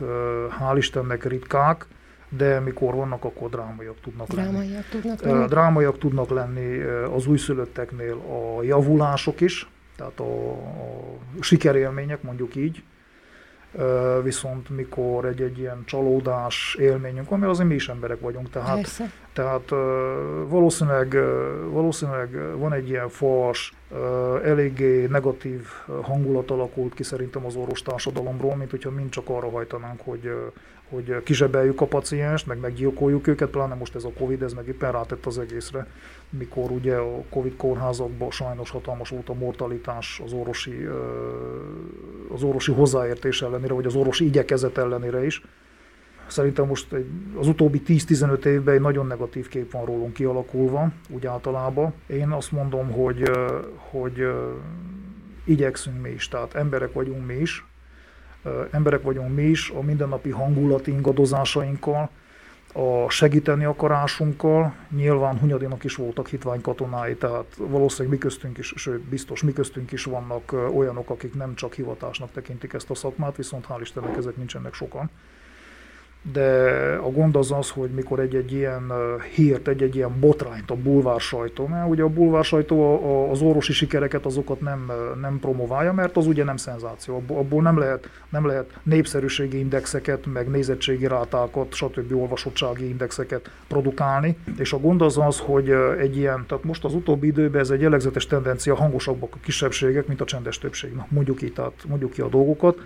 hál' 0.59 0.77
Istennek 0.77 1.25
ritkák, 1.25 1.85
de 2.29 2.59
mikor 2.59 2.95
vannak, 2.95 3.23
akkor 3.23 3.49
drámaiak 3.49 3.95
tudnak 4.01 4.27
drámaiak 4.27 4.63
lenni. 4.63 4.83
Tudnak 4.89 5.21
lenni. 5.21 5.47
Drámaiak 5.47 5.97
tudnak 5.97 6.29
lenni 6.29 6.81
az 7.15 7.27
újszülötteknél 7.27 8.13
a 8.13 8.63
javulások 8.63 9.41
is, 9.41 9.69
tehát 9.95 10.19
a, 10.19 10.51
a 10.51 10.57
sikerélmények, 11.39 12.21
mondjuk 12.21 12.55
így, 12.55 12.83
viszont 14.23 14.69
mikor 14.69 15.25
egy-egy 15.25 15.59
ilyen 15.59 15.83
csalódás 15.85 16.75
élményünk 16.79 17.29
van, 17.29 17.39
mert 17.39 17.51
azért 17.51 17.67
mi 17.67 17.75
is 17.75 17.89
emberek 17.89 18.19
vagyunk, 18.19 18.49
tehát, 18.49 18.87
tehát 19.33 19.69
valószínűleg, 20.47 21.17
valószínűleg 21.71 22.57
van 22.57 22.73
egy 22.73 22.89
ilyen 22.89 23.09
fals, 23.09 23.73
eléggé 24.43 25.05
negatív 25.05 25.67
hangulat 26.01 26.51
alakult 26.51 26.93
ki 26.93 27.03
szerintem 27.03 27.45
az 27.45 27.55
orvos 27.55 27.81
társadalomról, 27.81 28.55
mint 28.55 28.71
hogyha 28.71 28.91
mind 28.91 29.09
csak 29.09 29.29
arra 29.29 29.49
hajtanánk, 29.49 29.99
hogy 30.03 30.51
hogy 30.89 31.23
kizsebeljük 31.23 31.81
a 31.81 31.85
pacienst, 31.85 32.47
meg 32.47 32.59
meggyilkoljuk 32.59 33.27
őket, 33.27 33.49
pláne 33.49 33.73
most 33.73 33.95
ez 33.95 34.03
a 34.03 34.11
Covid, 34.17 34.41
ez 34.41 34.53
meg 34.53 34.67
éppen 34.67 34.91
rátett 34.91 35.25
az 35.25 35.39
egészre, 35.39 35.87
mikor 36.29 36.71
ugye 36.71 36.95
a 36.95 37.23
Covid 37.29 37.55
kórházakban 37.55 38.31
sajnos 38.31 38.69
hatalmas 38.69 39.09
volt 39.09 39.29
a 39.29 39.33
mortalitás 39.33 40.21
az 40.25 40.33
orvosi, 40.33 40.87
az 42.33 42.43
orvosi 42.43 42.71
hozzáértés 42.71 43.41
ellenére, 43.41 43.73
vagy 43.73 43.85
az 43.85 43.95
orvosi 43.95 44.25
igyekezet 44.25 44.77
ellenére 44.77 45.25
is. 45.25 45.41
Szerintem 46.27 46.67
most 46.67 46.95
az 47.35 47.47
utóbbi 47.47 47.81
10-15 47.87 48.45
évben 48.45 48.73
egy 48.73 48.81
nagyon 48.81 49.07
negatív 49.07 49.47
kép 49.47 49.71
van 49.71 49.85
rólunk 49.85 50.13
kialakulva, 50.13 50.91
úgy 51.09 51.25
általában. 51.25 51.93
Én 52.07 52.29
azt 52.29 52.51
mondom, 52.51 52.91
hogy, 52.91 53.31
hogy 53.75 54.27
igyekszünk 55.43 56.01
mi 56.01 56.09
is, 56.09 56.27
tehát 56.27 56.53
emberek 56.53 56.93
vagyunk 56.93 57.25
mi 57.25 57.33
is, 57.33 57.65
emberek 58.71 59.01
vagyunk 59.01 59.35
mi 59.35 59.43
is, 59.43 59.69
a 59.69 59.81
mindennapi 59.81 60.29
hangulati 60.29 60.91
ingadozásainkkal, 60.91 62.09
a 62.73 63.09
segíteni 63.09 63.63
akarásunkkal, 63.65 64.73
nyilván 64.89 65.39
Hunyadinak 65.39 65.83
is 65.83 65.95
voltak 65.95 66.27
hitvány 66.27 66.61
katonái, 66.61 67.15
tehát 67.15 67.55
valószínűleg 67.57 68.11
mi 68.11 68.17
köztünk 68.17 68.57
is, 68.57 68.73
sőt 68.75 69.01
biztos 69.01 69.43
mi 69.43 69.53
köztünk 69.53 69.91
is 69.91 70.03
vannak 70.03 70.55
olyanok, 70.73 71.09
akik 71.09 71.35
nem 71.35 71.55
csak 71.55 71.73
hivatásnak 71.73 72.31
tekintik 72.31 72.73
ezt 72.73 72.89
a 72.89 72.95
szakmát, 72.95 73.35
viszont 73.35 73.65
hál' 73.69 73.81
Istennek 73.81 74.17
ezek 74.17 74.35
nincsenek 74.35 74.73
sokan 74.73 75.09
de 76.21 76.49
a 77.03 77.09
gond 77.11 77.35
az 77.35 77.51
az, 77.51 77.69
hogy 77.69 77.89
mikor 77.89 78.19
egy-egy 78.19 78.51
ilyen 78.51 78.91
hírt, 79.35 79.67
egy-egy 79.67 79.95
ilyen 79.95 80.19
botrányt 80.19 80.71
a 80.71 80.75
bulvár 80.75 81.19
sajtó, 81.19 81.67
mert 81.67 81.89
ugye 81.89 82.03
a 82.03 82.07
bulvár 82.07 82.43
sajtó 82.43 83.29
az 83.31 83.41
orvosi 83.41 83.73
sikereket 83.73 84.25
azokat 84.25 84.61
nem, 84.61 84.91
nem 85.21 85.39
promoválja, 85.39 85.93
mert 85.93 86.17
az 86.17 86.27
ugye 86.27 86.43
nem 86.43 86.57
szenzáció, 86.57 87.23
abból 87.27 87.61
nem 87.61 87.77
lehet, 87.77 88.09
nem 88.29 88.45
lehet 88.45 88.79
népszerűségi 88.83 89.57
indexeket, 89.57 90.25
meg 90.25 90.49
nézettségi 90.49 91.07
rátákat, 91.07 91.73
stb. 91.73 92.13
olvasottsági 92.13 92.89
indexeket 92.89 93.51
produkálni, 93.67 94.37
és 94.57 94.73
a 94.73 94.79
gond 94.79 95.01
az 95.01 95.17
az, 95.17 95.39
hogy 95.39 95.69
egy 95.99 96.17
ilyen, 96.17 96.45
tehát 96.47 96.63
most 96.63 96.83
az 96.85 96.93
utóbbi 96.93 97.27
időben 97.27 97.61
ez 97.61 97.69
egy 97.69 97.81
jellegzetes 97.81 98.27
tendencia, 98.27 98.75
hangosabbak 98.75 99.35
a 99.35 99.39
kisebbségek, 99.43 100.07
mint 100.07 100.21
a 100.21 100.25
csendes 100.25 100.57
többség. 100.57 100.93
Na, 100.93 101.07
mondjuk 101.09 101.41
így, 101.41 101.53
tehát 101.53 101.83
mondjuk 101.87 102.11
ki 102.11 102.21
a 102.21 102.27
dolgokat, 102.27 102.77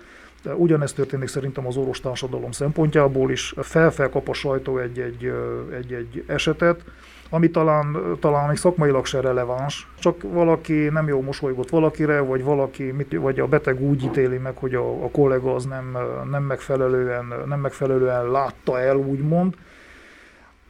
de 0.44 0.54
ugyanezt 0.54 0.94
történik 0.94 1.28
szerintem 1.28 1.66
az 1.66 1.76
orvos 1.76 2.00
társadalom 2.00 2.50
szempontjából 2.50 3.30
is. 3.30 3.54
Felfel 3.56 4.08
kap 4.08 4.28
a 4.28 4.32
sajtó 4.32 4.78
egy-egy, 4.78 6.24
esetet, 6.26 6.84
ami 7.30 7.50
talán, 7.50 8.16
talán 8.20 8.48
még 8.48 8.56
szakmailag 8.56 9.06
se 9.06 9.20
releváns, 9.20 9.88
csak 9.98 10.22
valaki 10.22 10.74
nem 10.74 11.08
jó 11.08 11.20
mosolygott 11.20 11.70
valakire, 11.70 12.20
vagy 12.20 12.44
valaki, 12.44 12.94
vagy 13.10 13.40
a 13.40 13.46
beteg 13.46 13.80
úgy 13.82 14.04
ítéli 14.04 14.36
meg, 14.36 14.56
hogy 14.56 14.74
a, 14.74 15.04
a 15.04 15.10
kollega 15.10 15.54
az 15.54 15.64
nem, 15.64 15.98
nem, 16.30 16.42
megfelelően, 16.42 17.32
nem 17.46 17.60
megfelelően 17.60 18.30
látta 18.30 18.80
el, 18.80 18.96
úgymond, 18.96 19.54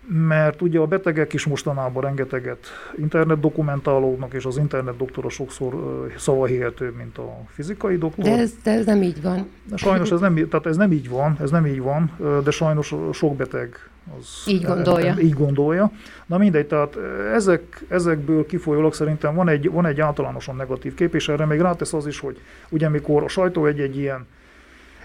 mert 0.07 0.63
ugye 0.63 0.79
a 0.79 0.87
betegek 0.87 1.33
is 1.33 1.47
mostanában 1.47 2.03
rengeteget 2.03 2.67
internet 2.97 3.41
dokumentálódnak, 3.41 4.33
és 4.33 4.45
az 4.45 4.57
internet 4.57 4.97
doktora 4.97 5.29
sokszor 5.29 5.75
szavahihetőbb, 6.17 6.97
mint 6.97 7.19
a 7.19 7.41
fizikai 7.49 7.99
doktor. 7.99 8.25
De 8.25 8.39
ez, 8.39 8.53
de 8.63 8.71
ez 8.71 8.87
nem 8.87 9.03
így 9.03 9.23
van. 9.23 9.49
Sajnos 9.75 10.11
ez 10.11 10.21
nem, 10.21 10.35
tehát 10.35 10.67
ez 10.67 10.77
nem 10.77 10.93
így 10.93 11.09
van, 11.09 11.37
ez 11.41 11.51
nem 11.51 11.67
így 11.67 11.81
van, 11.81 12.11
de 12.45 12.51
sajnos 12.51 12.95
sok 13.13 13.37
beteg 13.37 13.89
az 14.19 14.43
így 14.47 14.65
gondolja. 14.65 15.15
Így 15.19 15.33
gondolja. 15.33 15.91
Na 16.27 16.39
mindegy, 16.39 16.67
tehát 16.67 16.97
ezek, 17.33 17.85
ezekből 17.89 18.47
kifolyólag 18.47 18.95
szerintem 18.95 19.35
van 19.35 19.49
egy, 19.49 19.71
van 19.71 19.87
egy 19.87 20.01
általánosan 20.01 20.57
negatív 20.57 20.95
kép, 20.95 21.15
és 21.15 21.29
erre 21.29 21.45
még 21.45 21.61
rátesz 21.61 21.93
az 21.93 22.07
is, 22.07 22.19
hogy 22.21 22.41
ugye 22.69 22.89
mikor 22.89 23.23
a 23.23 23.29
sajtó 23.29 23.67
egy-egy 23.67 23.97
ilyen, 23.97 24.27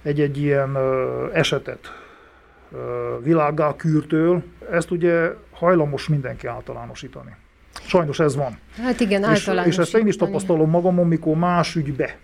egy-egy 0.01 0.37
ilyen 0.37 0.77
esetet 1.33 2.07
világgá 3.23 3.75
kürtől, 3.75 4.43
ezt 4.71 4.91
ugye 4.91 5.33
hajlamos 5.51 6.07
mindenki 6.07 6.47
általánosítani. 6.47 7.35
Sajnos 7.87 8.19
ez 8.19 8.35
van. 8.35 8.57
Hát 8.81 8.99
igen, 8.99 9.31
és, 9.31 9.51
és 9.65 9.77
ezt 9.77 9.95
én 9.95 10.07
is 10.07 10.15
tapasztalom 10.15 10.69
magamon, 10.69 11.07
mikor 11.07 11.35
más 11.35 11.75
ügybe 11.75 12.17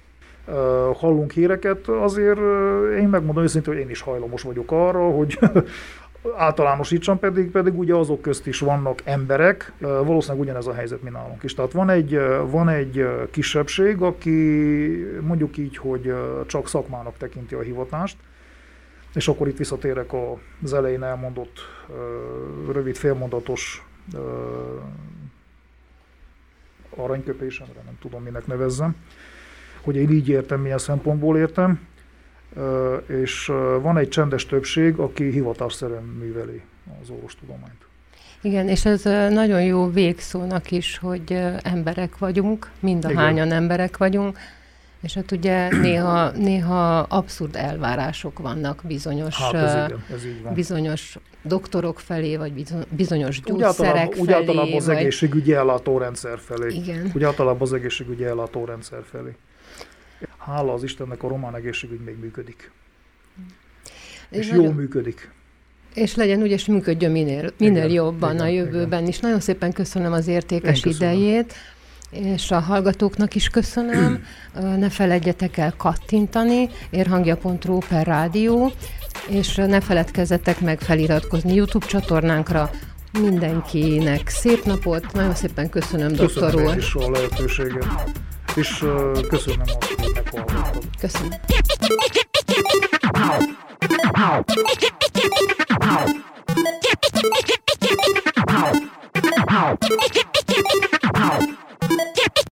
uh, 0.47 0.53
hallunk 0.95 1.31
híreket, 1.31 1.87
azért 1.87 2.37
uh, 2.37 2.97
én 2.99 3.07
megmondom 3.07 3.43
őszintén, 3.43 3.73
hogy 3.73 3.81
én 3.83 3.89
is 3.89 4.01
hajlamos 4.01 4.41
vagyok 4.41 4.71
arra, 4.71 5.09
hogy 5.09 5.39
általánosítsam, 6.37 7.19
pedig, 7.19 7.51
pedig 7.51 7.77
ugye 7.77 7.93
azok 7.93 8.21
közt 8.21 8.47
is 8.47 8.59
vannak 8.59 9.01
emberek, 9.03 9.73
uh, 9.81 9.87
valószínűleg 9.89 10.43
ugyanez 10.43 10.67
a 10.67 10.73
helyzet, 10.73 11.01
mint 11.01 11.15
nálunk 11.15 11.43
is. 11.43 11.53
Tehát 11.53 11.71
van 11.71 11.89
egy, 11.89 12.19
van 12.49 12.69
egy 12.69 13.07
kisebbség, 13.31 14.01
aki 14.01 14.29
mondjuk 15.21 15.57
így, 15.57 15.77
hogy 15.77 16.13
csak 16.45 16.67
szakmának 16.67 17.17
tekinti 17.17 17.55
a 17.55 17.61
hivatást, 17.61 18.17
és 19.15 19.27
akkor 19.27 19.47
itt 19.47 19.57
visszatérek 19.57 20.09
az 20.63 20.73
elején 20.73 21.03
elmondott 21.03 21.59
rövid 22.71 22.95
félmondatos 22.95 23.85
aranyköpésemre, 26.95 27.81
nem 27.85 27.97
tudom 27.99 28.23
minek 28.23 28.47
nevezzem, 28.47 28.95
hogy 29.81 29.95
én 29.95 30.09
így 30.09 30.29
értem, 30.29 30.61
milyen 30.61 30.77
szempontból 30.77 31.37
értem, 31.37 31.79
és 33.07 33.45
van 33.81 33.97
egy 33.97 34.09
csendes 34.09 34.45
többség, 34.45 34.97
aki 34.97 35.29
hivatásszerűen 35.29 36.03
műveli 36.03 36.61
az 37.01 37.09
orvostudományt. 37.09 37.85
Igen, 38.41 38.67
és 38.67 38.85
ez 38.85 39.03
nagyon 39.31 39.61
jó 39.63 39.89
végszónak 39.89 40.71
is, 40.71 40.97
hogy 40.97 41.39
emberek 41.61 42.17
vagyunk, 42.17 42.69
mind 42.79 43.05
a 43.05 43.09
Igen. 43.09 43.21
hányan 43.21 43.51
emberek 43.51 43.97
vagyunk, 43.97 44.37
és 45.05 45.13
hát 45.13 45.31
ugye 45.31 45.69
néha, 45.69 46.31
néha 46.31 46.99
abszurd 46.99 47.55
elvárások 47.55 48.39
vannak 48.39 48.81
bizonyos, 48.83 49.41
hát 49.41 49.53
ez 49.53 49.73
igen, 49.73 50.03
ez 50.13 50.25
így 50.25 50.41
van. 50.41 50.53
bizonyos 50.53 51.17
doktorok 51.41 51.99
felé, 51.99 52.35
vagy 52.35 52.65
bizonyos 52.89 53.41
gyógyszerek 53.41 54.07
úgy 54.07 54.13
felé. 54.13 54.21
Úgy 54.21 54.31
általában 54.31 54.73
az 54.73 54.85
vagy... 54.85 54.95
egészségügyi 54.95 55.53
ellátórendszer 55.53 56.39
felé. 56.39 56.75
Igen. 56.75 57.11
Úgy 57.15 57.23
általában 57.23 57.61
az 57.61 57.73
egészségügyi 57.73 58.23
ellátórendszer 58.23 59.03
felé. 59.11 59.35
Hála 60.37 60.73
az 60.73 60.83
Istennek 60.83 61.23
a 61.23 61.27
román 61.27 61.55
egészségügy 61.55 61.99
még 61.99 62.19
működik. 62.19 62.71
És, 64.29 64.37
és 64.39 64.49
nagyon... 64.49 64.73
működik. 64.73 65.31
És 65.93 66.15
legyen 66.15 66.41
úgy, 66.41 66.51
és 66.51 66.65
működjön 66.65 67.11
minél, 67.11 67.51
minél 67.57 67.83
igen, 67.83 67.89
jobban 67.89 68.33
igen, 68.33 68.45
a 68.45 68.49
jövőben 68.49 68.99
igen. 68.99 69.07
is. 69.07 69.19
Nagyon 69.19 69.39
szépen 69.39 69.71
köszönöm 69.71 70.11
az 70.13 70.27
értékes 70.27 70.83
idejét 70.83 71.53
és 72.11 72.51
a 72.51 72.59
hallgatóknak 72.59 73.35
is 73.35 73.47
köszönöm. 73.47 74.23
ne 74.79 74.89
feledjetek 74.89 75.57
el 75.57 75.73
kattintani, 75.77 76.69
érhangja.ru 76.89 77.77
per 77.89 78.05
rádió, 78.05 78.71
és 79.27 79.55
ne 79.55 79.81
feledkezzetek 79.81 80.59
meg 80.59 80.79
feliratkozni 80.79 81.53
YouTube 81.53 81.85
csatornánkra, 81.85 82.69
mindenkinek 83.19 84.27
szép 84.27 84.65
napot, 84.65 85.13
nagyon 85.13 85.35
szépen 85.35 85.69
köszönöm, 85.69 86.15
köszönöm 86.15 86.49
doktor 86.51 86.65
úr. 86.65 86.77
is 86.77 86.93
a 86.93 87.09
lehetőséget, 87.09 87.85
és 88.55 88.81
uh, 88.81 89.27
köszönöm 89.27 89.61
azt, 89.65 89.93
hogy 89.97 90.11
meghallgattam. 90.13 90.81
Köszönöm. 90.99 91.29
Ow! 93.13 93.55